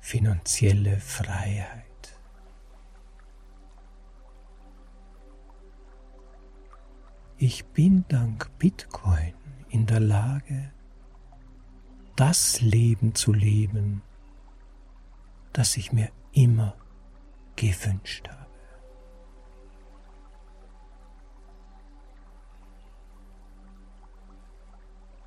finanzielle 0.07 1.01
Freiheit. 1.01 2.17
Ich 7.37 7.65
bin 7.65 8.05
dank 8.07 8.49
Bitcoin 8.57 9.33
in 9.67 9.85
der 9.85 9.99
Lage, 9.99 10.71
das 12.15 12.61
Leben 12.61 13.15
zu 13.15 13.33
leben, 13.33 14.01
das 15.51 15.75
ich 15.75 15.91
mir 15.91 16.09
immer 16.31 16.77
gewünscht 17.57 18.29
habe. 18.29 18.47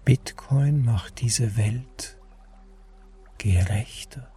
Bitcoin 0.07 0.83
macht 0.87 1.20
diese 1.20 1.59
Welt 1.59 2.18
gerechter. 3.37 4.33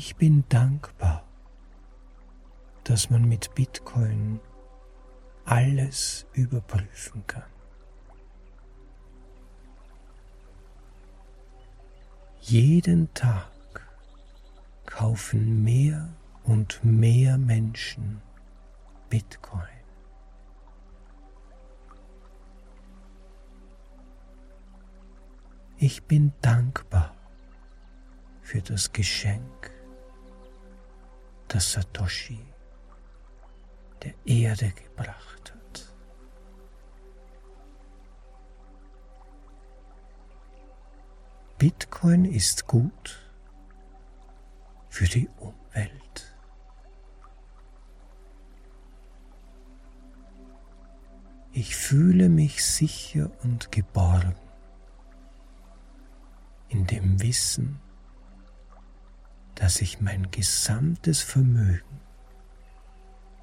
Ich 0.00 0.14
bin 0.14 0.44
dankbar, 0.48 1.24
dass 2.84 3.10
man 3.10 3.24
mit 3.28 3.52
Bitcoin 3.56 4.38
alles 5.44 6.24
überprüfen 6.34 7.26
kann. 7.26 7.50
Jeden 12.42 13.12
Tag 13.12 13.50
kaufen 14.86 15.64
mehr 15.64 16.14
und 16.44 16.78
mehr 16.84 17.36
Menschen 17.36 18.22
Bitcoin. 19.10 19.64
Ich 25.76 26.04
bin 26.04 26.32
dankbar 26.40 27.16
für 28.42 28.62
das 28.62 28.92
Geschenk, 28.92 29.72
das 31.48 31.72
Satoshi 31.72 32.38
der 34.02 34.14
Erde 34.24 34.70
gebracht 34.70 35.52
hat. 35.54 35.94
Bitcoin 41.58 42.24
ist 42.24 42.66
gut 42.66 43.18
für 44.88 45.06
die 45.06 45.28
Umwelt. 45.38 46.36
Ich 51.52 51.74
fühle 51.74 52.28
mich 52.28 52.64
sicher 52.64 53.30
und 53.42 53.72
geborgen 53.72 54.36
in 56.68 56.86
dem 56.86 57.20
Wissen, 57.20 57.80
dass 59.58 59.80
ich 59.80 60.00
mein 60.00 60.30
gesamtes 60.30 61.20
Vermögen 61.20 62.00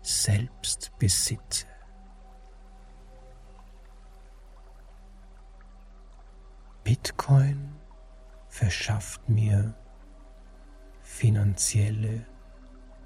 selbst 0.02 0.98
besitze. 0.98 1.66
Bitcoin 6.86 7.76
verschafft 8.48 9.28
mir 9.28 9.76
finanzielle 11.02 12.26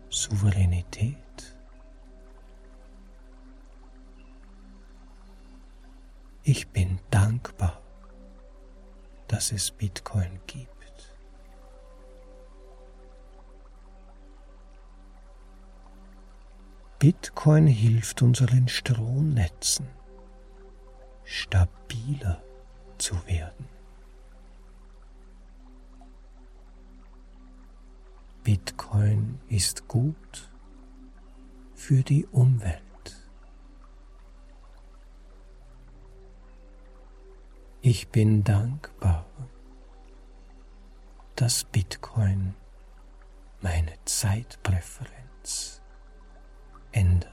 Souveränität. 0.09 1.17
Ich 6.43 6.67
bin 6.67 6.99
dankbar, 7.09 7.81
dass 9.27 9.51
es 9.51 9.71
Bitcoin 9.71 10.39
gibt. 10.45 10.78
Bitcoin 16.99 17.65
hilft 17.65 18.21
unseren 18.21 18.67
Stromnetzen 18.67 19.87
stabiler 21.23 22.43
zu 22.97 23.15
werden. 23.25 23.69
Bitcoin 28.43 29.39
ist 29.47 29.87
gut 29.87 30.51
für 31.73 32.03
die 32.03 32.25
Umwelt. 32.25 32.81
Ich 37.79 38.09
bin 38.09 38.43
dankbar, 38.43 39.25
dass 41.37 41.63
Bitcoin 41.63 42.55
meine 43.61 43.93
Zeitpräferenz 44.03 45.78
ändert. 46.91 47.29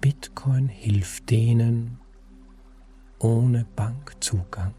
Bitcoin 0.00 0.68
hilft 0.68 1.30
denen 1.30 1.98
ohne 3.18 3.66
Bankzugang. 3.76 4.74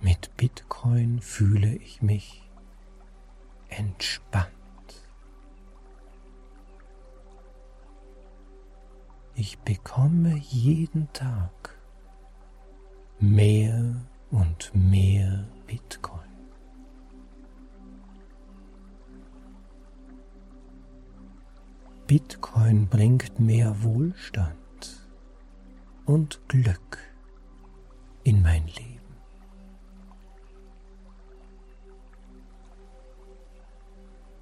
Mit 0.00 0.36
Bitcoin 0.36 1.20
fühle 1.20 1.76
ich 1.76 2.02
mich 2.02 2.42
entspannt. 3.68 4.50
Ich 9.36 9.58
bekomme 9.60 10.36
jeden 10.36 11.12
Tag 11.12 11.76
mehr 13.18 14.03
und 14.34 14.74
mehr 14.74 15.46
Bitcoin. 15.66 16.20
Bitcoin 22.08 22.88
bringt 22.88 23.38
mehr 23.38 23.82
Wohlstand 23.82 25.08
und 26.04 26.40
Glück 26.48 26.98
in 28.24 28.42
mein 28.42 28.66
Leben. 28.66 29.00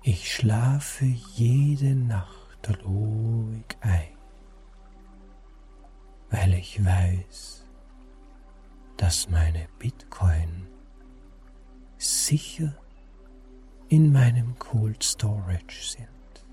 Ich 0.03 0.35
schlafe 0.35 1.05
jede 1.05 1.95
Nacht 1.95 2.83
ruhig 2.85 3.77
ein, 3.83 4.17
weil 6.31 6.55
ich 6.55 6.83
weiß, 6.85 7.62
dass 9.03 9.29
meine 9.29 9.67
Bitcoin 9.81 10.69
sicher 11.99 12.73
in 13.89 14.13
meinem 14.13 14.57
Cold 14.61 15.03
Storage 15.03 15.83
sind. 15.83 16.47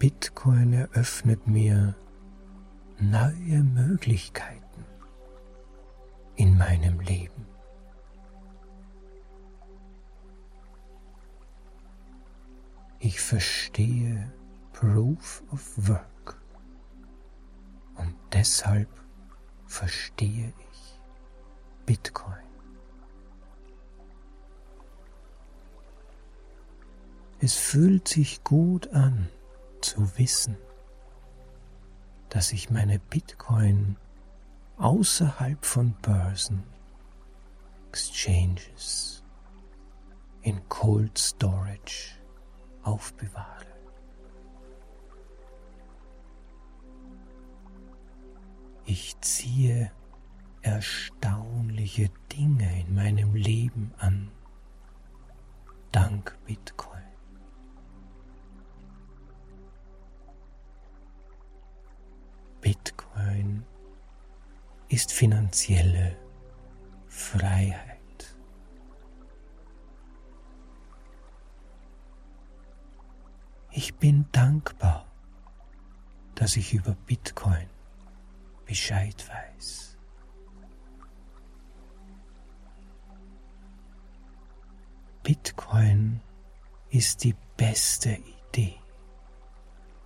Bitcoin 0.00 0.72
eröffnet 0.72 1.46
mir 1.46 1.94
neue 2.98 3.62
Möglichkeiten 3.62 4.84
in 6.34 6.58
meinem 6.58 6.98
Leben. 6.98 7.46
Ich 12.98 13.20
verstehe 13.20 14.32
Proof 14.72 15.44
of 15.52 15.88
Work. 15.88 16.15
Und 17.96 18.14
deshalb 18.32 18.88
verstehe 19.66 20.52
ich 20.70 21.00
Bitcoin. 21.86 22.46
Es 27.38 27.54
fühlt 27.54 28.08
sich 28.08 28.42
gut 28.44 28.88
an 28.92 29.28
zu 29.80 30.18
wissen, 30.18 30.56
dass 32.30 32.52
ich 32.52 32.70
meine 32.70 32.98
Bitcoin 32.98 33.96
außerhalb 34.78 35.64
von 35.64 35.92
Börsen, 36.02 36.64
Exchanges, 37.88 39.22
in 40.42 40.60
Cold 40.68 41.18
Storage 41.18 42.18
aufbewahre. 42.82 43.65
Ich 48.88 49.20
ziehe 49.20 49.90
erstaunliche 50.62 52.08
Dinge 52.30 52.80
in 52.82 52.94
meinem 52.94 53.34
Leben 53.34 53.92
an, 53.98 54.30
dank 55.90 56.38
Bitcoin. 56.46 57.02
Bitcoin 62.60 63.64
ist 64.88 65.12
finanzielle 65.12 66.16
Freiheit. 67.08 68.36
Ich 73.72 73.96
bin 73.96 74.26
dankbar, 74.30 75.10
dass 76.36 76.56
ich 76.56 76.72
über 76.72 76.94
Bitcoin 77.06 77.68
Bescheid 78.66 79.24
weiß. 79.28 79.96
Bitcoin 85.22 86.20
ist 86.90 87.24
die 87.24 87.34
beste 87.56 88.10
Idee 88.10 88.78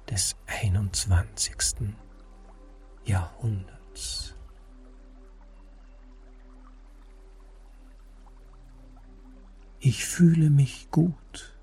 des 0.08 0.36
21. 0.46 1.94
Jahrhunderts. 3.04 4.36
Ich 9.78 10.04
fühle 10.04 10.50
mich 10.50 10.90
gut, 10.90 11.58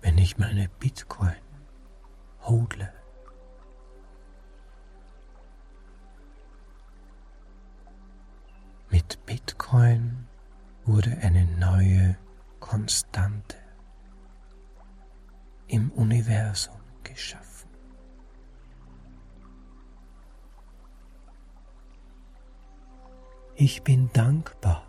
wenn 0.00 0.18
ich 0.18 0.38
meine 0.38 0.68
Bitcoin 0.68 1.34
hodle. 2.42 2.97
Mit 9.08 9.24
Bitcoin 9.24 10.26
wurde 10.84 11.16
eine 11.22 11.46
neue 11.58 12.18
Konstante 12.60 13.56
im 15.66 15.90
Universum 15.92 16.78
geschaffen. 17.04 17.70
Ich 23.56 23.82
bin 23.82 24.10
dankbar, 24.12 24.86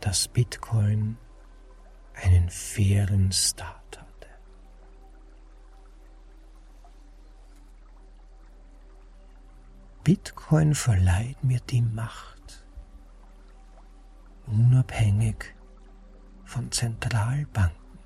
dass 0.00 0.28
Bitcoin 0.28 1.18
einen 2.14 2.48
fairen 2.48 3.30
Start 3.32 4.00
hatte. 4.00 4.28
Bitcoin 10.04 10.74
verleiht 10.74 11.44
mir 11.44 11.60
die 11.60 11.82
Macht, 11.82 12.31
unabhängig 14.46 15.54
von 16.44 16.70
Zentralbanken 16.70 17.98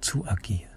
zu 0.00 0.26
agieren. 0.26 0.70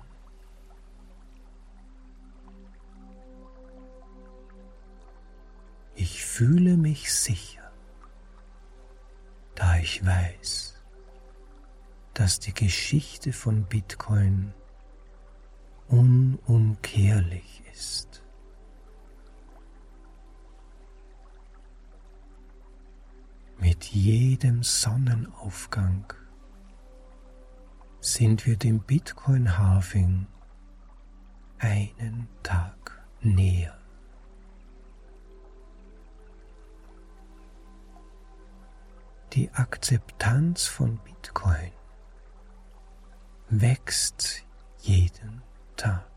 Ich 5.95 6.23
fühle 6.23 6.77
mich 6.77 7.11
sicher, 7.11 7.71
da 9.55 9.77
ich 9.77 10.05
weiß, 10.05 10.75
dass 12.13 12.39
die 12.39 12.53
Geschichte 12.53 13.33
von 13.33 13.63
Bitcoin 13.63 14.53
unumkehrlich 15.87 17.63
ist. 17.73 18.23
Mit 23.59 23.85
jedem 23.85 24.61
Sonnenaufgang 24.61 26.13
sind 27.99 28.45
wir 28.45 28.55
dem 28.55 28.79
Bitcoin-Halving 28.79 30.27
einen 31.57 32.27
Tag 32.43 33.03
näher. 33.21 33.77
Die 39.33 39.51
Akzeptanz 39.51 40.65
von 40.65 40.97
Bitcoin 40.99 41.71
wächst 43.49 44.45
jeden 44.79 45.41
Tag. 45.75 46.16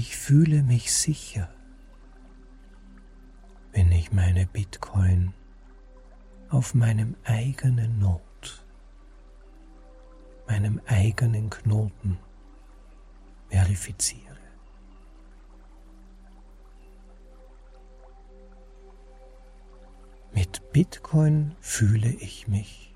Ich 0.00 0.16
fühle 0.16 0.62
mich 0.62 0.94
sicher, 0.94 1.48
wenn 3.72 3.90
ich 3.90 4.12
meine 4.12 4.46
Bitcoin 4.46 5.34
auf 6.50 6.72
meinem 6.72 7.16
eigenen 7.24 7.98
Not, 7.98 8.64
meinem 10.46 10.80
eigenen 10.86 11.50
Knoten 11.50 12.16
verifiziere. 13.48 14.38
Mit 20.32 20.72
Bitcoin 20.72 21.56
fühle 21.58 22.10
ich 22.10 22.46
mich 22.46 22.94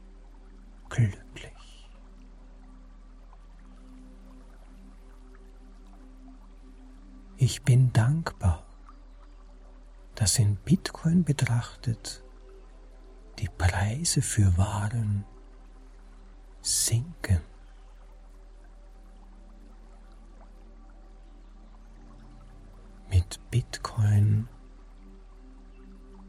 glücklich. 0.89 1.62
Ich 7.45 7.63
bin 7.63 7.93
dankbar, 7.93 8.65
dass 10.15 10.39
in 10.39 10.55
Bitcoin 10.55 11.25
betrachtet 11.25 12.23
die 13.41 13.49
Preise 13.49 14.23
für 14.23 14.57
Waren 14.57 15.25
sinken. 16.61 17.41
Mit 23.11 23.41
Bitcoin 23.51 24.47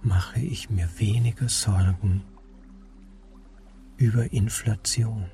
mache 0.01 0.39
ich 0.39 0.71
mir 0.71 0.89
weniger 0.97 1.47
Sorgen 1.47 2.23
über 3.97 4.33
Inflation. 4.33 5.29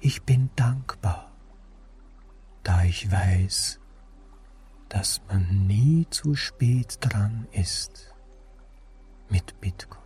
Ich 0.00 0.22
bin 0.22 0.50
dankbar, 0.54 1.32
da 2.62 2.84
ich 2.84 3.10
weiß, 3.10 3.80
dass 4.88 5.20
man 5.26 5.66
nie 5.66 6.06
zu 6.10 6.34
spät 6.34 6.98
dran 7.00 7.48
ist 7.50 8.14
mit 9.28 9.60
Bitcoin. 9.60 9.98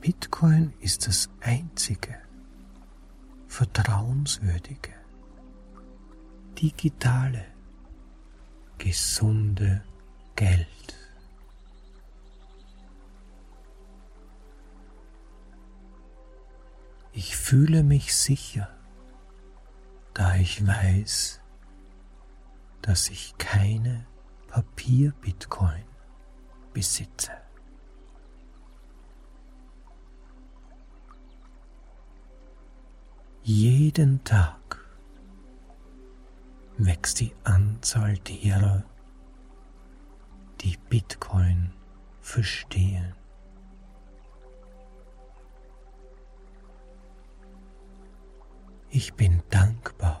Bitcoin 0.00 0.72
ist 0.80 1.06
das 1.06 1.28
einzige 1.40 2.18
vertrauenswürdige, 3.48 4.94
digitale, 6.58 7.44
gesunde 8.78 9.84
Geld. 10.36 11.03
Ich 17.16 17.36
fühle 17.36 17.84
mich 17.84 18.12
sicher, 18.16 18.68
da 20.14 20.34
ich 20.34 20.66
weiß, 20.66 21.40
dass 22.82 23.08
ich 23.08 23.38
keine 23.38 24.04
Papier-Bitcoin 24.48 25.84
besitze. 26.72 27.30
Jeden 33.44 34.24
Tag 34.24 34.84
wächst 36.78 37.20
die 37.20 37.32
Anzahl 37.44 38.18
derer, 38.18 38.82
die 40.62 40.76
Bitcoin 40.88 41.72
verstehen. 42.20 43.14
Ich 48.96 49.14
bin 49.14 49.42
dankbar, 49.50 50.20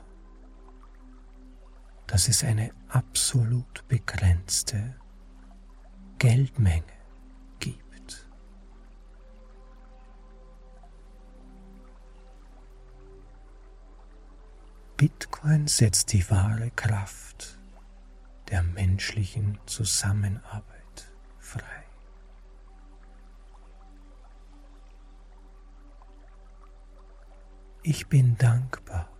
dass 2.08 2.26
es 2.26 2.42
eine 2.42 2.72
absolut 2.88 3.86
begrenzte 3.86 4.96
Geldmenge 6.18 6.82
Bitcoin 14.96 15.66
setzt 15.66 16.12
die 16.12 16.28
wahre 16.30 16.70
Kraft 16.70 17.58
der 18.48 18.62
menschlichen 18.62 19.58
Zusammenarbeit 19.66 21.12
frei. 21.38 21.83
Ich 27.86 28.06
bin 28.06 28.38
dankbar, 28.38 29.10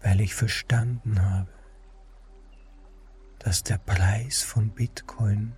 weil 0.00 0.22
ich 0.22 0.34
verstanden 0.34 1.20
habe, 1.20 1.52
dass 3.40 3.62
der 3.62 3.76
Preis 3.76 4.42
von 4.42 4.70
Bitcoin 4.70 5.54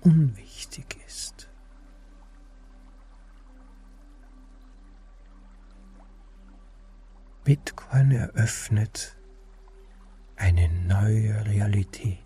unwichtig 0.00 0.96
ist. 1.06 1.48
Bitcoin 7.44 8.10
eröffnet 8.10 9.16
eine 10.34 10.68
neue 10.68 11.46
Realität, 11.46 12.18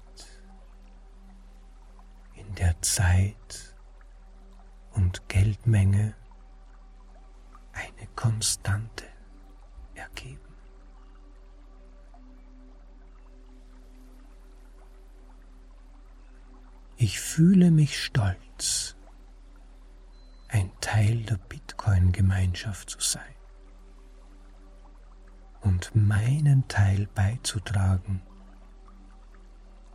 in 2.32 2.54
der 2.54 2.80
Zeit 2.80 3.76
und 4.92 5.28
Geldmenge 5.28 6.14
eine 7.78 8.08
Konstante 8.16 9.04
ergeben. 9.94 10.40
Ich 16.96 17.20
fühle 17.20 17.70
mich 17.70 18.02
stolz, 18.04 18.96
ein 20.48 20.72
Teil 20.80 21.22
der 21.22 21.36
Bitcoin-Gemeinschaft 21.36 22.90
zu 22.90 23.00
sein 23.00 23.34
und 25.60 25.94
meinen 25.94 26.66
Teil 26.66 27.06
beizutragen, 27.14 28.22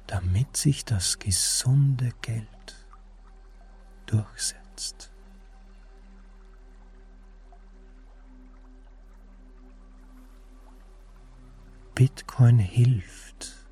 damit 0.08 0.56
sich 0.56 0.86
das 0.86 1.20
gesunde 1.20 2.12
Geld 2.22 2.88
durchsetzt. 4.06 5.13
Bitcoin 11.96 12.58
hilft, 12.58 13.68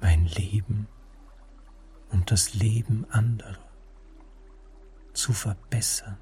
mein 0.00 0.26
Leben 0.26 0.88
und 2.10 2.32
das 2.32 2.54
Leben 2.54 3.06
anderer 3.10 3.70
zu 5.12 5.32
verbessern. 5.32 6.18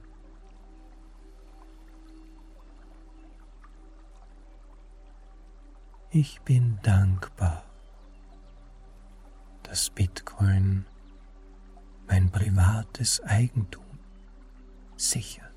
Ich 6.11 6.43
bin 6.43 6.79
dankbar, 6.83 7.65
dass 9.63 9.89
Bitcoin 9.89 10.85
mein 12.07 12.31
privates 12.31 13.23
Eigentum 13.23 13.99
sichert. 14.97 15.54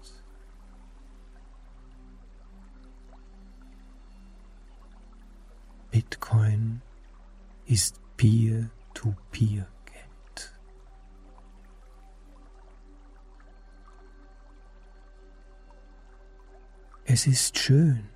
Bitcoin 6.10 6.82
ist 7.66 8.00
Peer-to-Peer 8.16 9.68
Geld. 9.86 10.60
Es 17.04 17.28
ist 17.28 17.58
schön, 17.58 18.08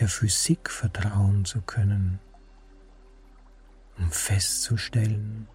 der 0.00 0.08
Physik 0.08 0.70
vertrauen 0.70 1.44
zu 1.44 1.60
können, 1.60 2.20
um 3.98 4.10
festzustellen, 4.10 5.46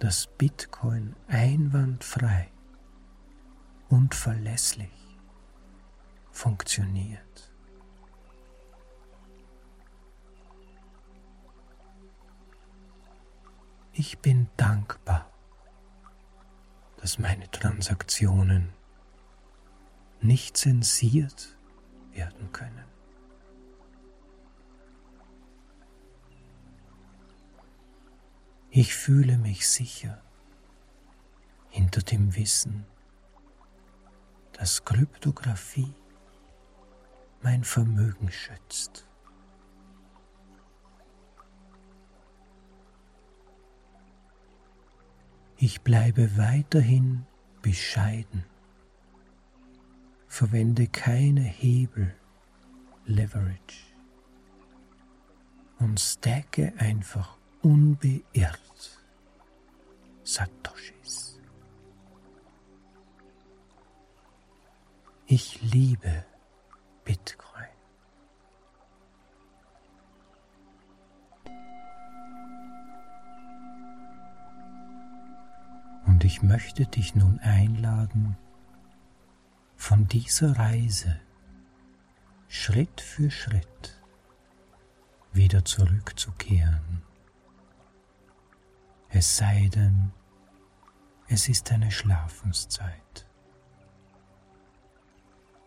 dass 0.00 0.26
Bitcoin 0.26 1.14
einwandfrei 1.28 2.50
und 3.88 4.16
verlässlich 4.16 5.20
funktioniert. 6.32 7.25
Ich 13.98 14.18
bin 14.18 14.46
dankbar, 14.58 15.32
dass 16.98 17.18
meine 17.18 17.50
Transaktionen 17.50 18.74
nicht 20.20 20.58
zensiert 20.58 21.56
werden 22.12 22.52
können. 22.52 22.84
Ich 28.68 28.94
fühle 28.94 29.38
mich 29.38 29.66
sicher 29.66 30.22
hinter 31.70 32.02
dem 32.02 32.36
Wissen, 32.36 32.84
dass 34.52 34.84
Kryptographie 34.84 35.94
mein 37.40 37.64
Vermögen 37.64 38.30
schützt. 38.30 39.05
Ich 45.58 45.80
bleibe 45.80 46.36
weiterhin 46.36 47.24
bescheiden, 47.62 48.44
verwende 50.28 50.86
keine 50.86 51.40
Hebel, 51.40 52.14
Leverage 53.06 53.94
und 55.78 55.98
stacke 55.98 56.74
einfach 56.76 57.38
unbeirrt 57.62 59.00
Satoshis. 60.24 61.40
Ich 65.26 65.62
liebe 65.62 66.24
Bitcoin. 67.04 67.45
Ich 76.26 76.42
möchte 76.42 76.86
dich 76.86 77.14
nun 77.14 77.38
einladen, 77.38 78.36
von 79.76 80.08
dieser 80.08 80.58
Reise 80.58 81.20
Schritt 82.48 83.00
für 83.00 83.30
Schritt 83.30 84.02
wieder 85.32 85.64
zurückzukehren. 85.64 87.02
Es 89.08 89.36
sei 89.36 89.70
denn, 89.72 90.10
es 91.28 91.48
ist 91.48 91.70
eine 91.70 91.92
Schlafenszeit. 91.92 93.28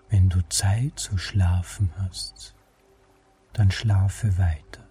Wenn 0.10 0.28
du 0.28 0.41
Zeit 0.49 0.99
zu 0.99 1.18
schlafen 1.18 1.89
hast, 1.99 2.53
dann 3.53 3.72
schlafe 3.72 4.38
weiter. 4.38 4.86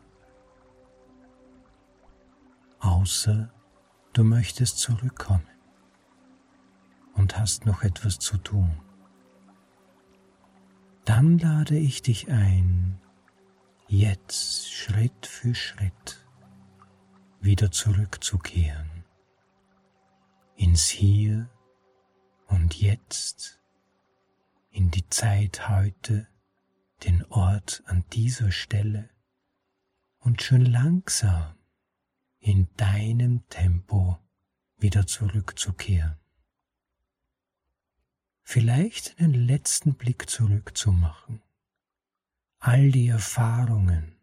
Außer 2.80 3.52
du 4.14 4.24
möchtest 4.24 4.78
zurückkommen 4.78 5.57
und 7.18 7.38
hast 7.38 7.66
noch 7.66 7.82
etwas 7.82 8.18
zu 8.18 8.38
tun. 8.38 8.70
Dann 11.04 11.38
lade 11.38 11.76
ich 11.76 12.02
dich 12.02 12.30
ein, 12.30 13.00
jetzt 13.88 14.70
Schritt 14.70 15.26
für 15.26 15.54
Schritt 15.54 16.24
wieder 17.40 17.70
zurückzukehren 17.70 19.04
ins 20.54 20.88
Hier 20.88 21.48
und 22.48 22.74
Jetzt, 22.74 23.60
in 24.70 24.90
die 24.90 25.08
Zeit 25.08 25.68
heute, 25.68 26.26
den 27.04 27.24
Ort 27.26 27.82
an 27.86 28.04
dieser 28.12 28.50
Stelle 28.50 29.08
und 30.18 30.42
schon 30.42 30.64
langsam 30.64 31.54
in 32.40 32.68
deinem 32.76 33.48
Tempo 33.48 34.18
wieder 34.78 35.06
zurückzukehren. 35.06 36.16
Vielleicht 38.50 39.20
einen 39.20 39.34
letzten 39.34 39.92
Blick 39.92 40.30
zurückzumachen, 40.30 41.42
all 42.60 42.90
die 42.90 43.08
Erfahrungen 43.08 44.16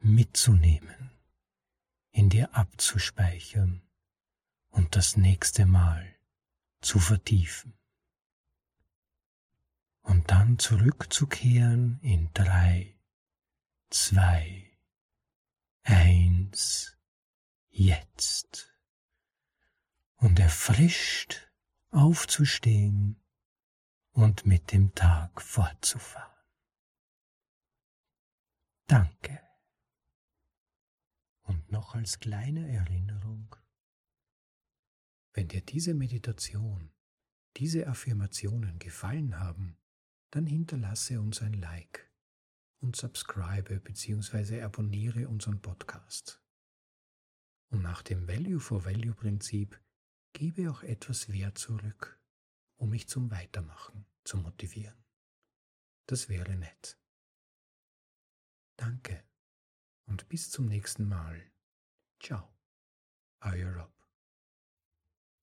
mitzunehmen, 0.00 1.12
in 2.10 2.30
dir 2.30 2.52
abzuspeichern 2.56 3.80
und 4.70 4.96
das 4.96 5.16
nächste 5.16 5.66
Mal 5.66 6.16
zu 6.80 6.98
vertiefen. 6.98 7.78
Und 10.02 10.32
dann 10.32 10.58
zurückzukehren 10.58 12.00
in 12.02 12.30
drei, 12.34 12.98
zwei, 13.88 14.76
eins 15.84 16.96
jetzt 17.70 18.74
und 20.16 20.40
erfrischt 20.40 21.52
aufzustehen 21.92 23.20
und 24.14 24.46
mit 24.46 24.72
dem 24.72 24.94
Tag 24.94 25.42
fortzufahren. 25.42 26.32
Danke. 28.86 29.40
Und 31.42 31.70
noch 31.70 31.94
als 31.94 32.20
kleine 32.20 32.70
Erinnerung, 32.70 33.54
wenn 35.32 35.48
dir 35.48 35.60
diese 35.60 35.94
Meditation, 35.94 36.92
diese 37.56 37.88
Affirmationen 37.88 38.78
gefallen 38.78 39.38
haben, 39.40 39.76
dann 40.30 40.46
hinterlasse 40.46 41.20
uns 41.20 41.42
ein 41.42 41.54
Like 41.54 42.10
und 42.80 42.96
subscribe 42.96 43.80
bzw. 43.80 44.62
abonniere 44.62 45.28
unseren 45.28 45.60
Podcast. 45.60 46.40
Und 47.70 47.82
nach 47.82 48.02
dem 48.02 48.28
Value-for-Value-Prinzip 48.28 49.80
gebe 50.32 50.70
auch 50.70 50.84
etwas 50.84 51.32
Wert 51.32 51.58
zurück, 51.58 52.20
um 52.76 52.90
mich 52.90 53.08
zum 53.08 53.30
Weitermachen 53.30 54.06
zu 54.24 54.36
motivieren. 54.36 55.04
Das 56.06 56.28
wäre 56.28 56.56
nett. 56.56 56.98
Danke 58.76 59.24
und 60.06 60.28
bis 60.28 60.50
zum 60.50 60.66
nächsten 60.66 61.08
Mal. 61.08 61.50
Ciao, 62.20 62.54
euer 63.40 63.72
Rob. 63.74 63.93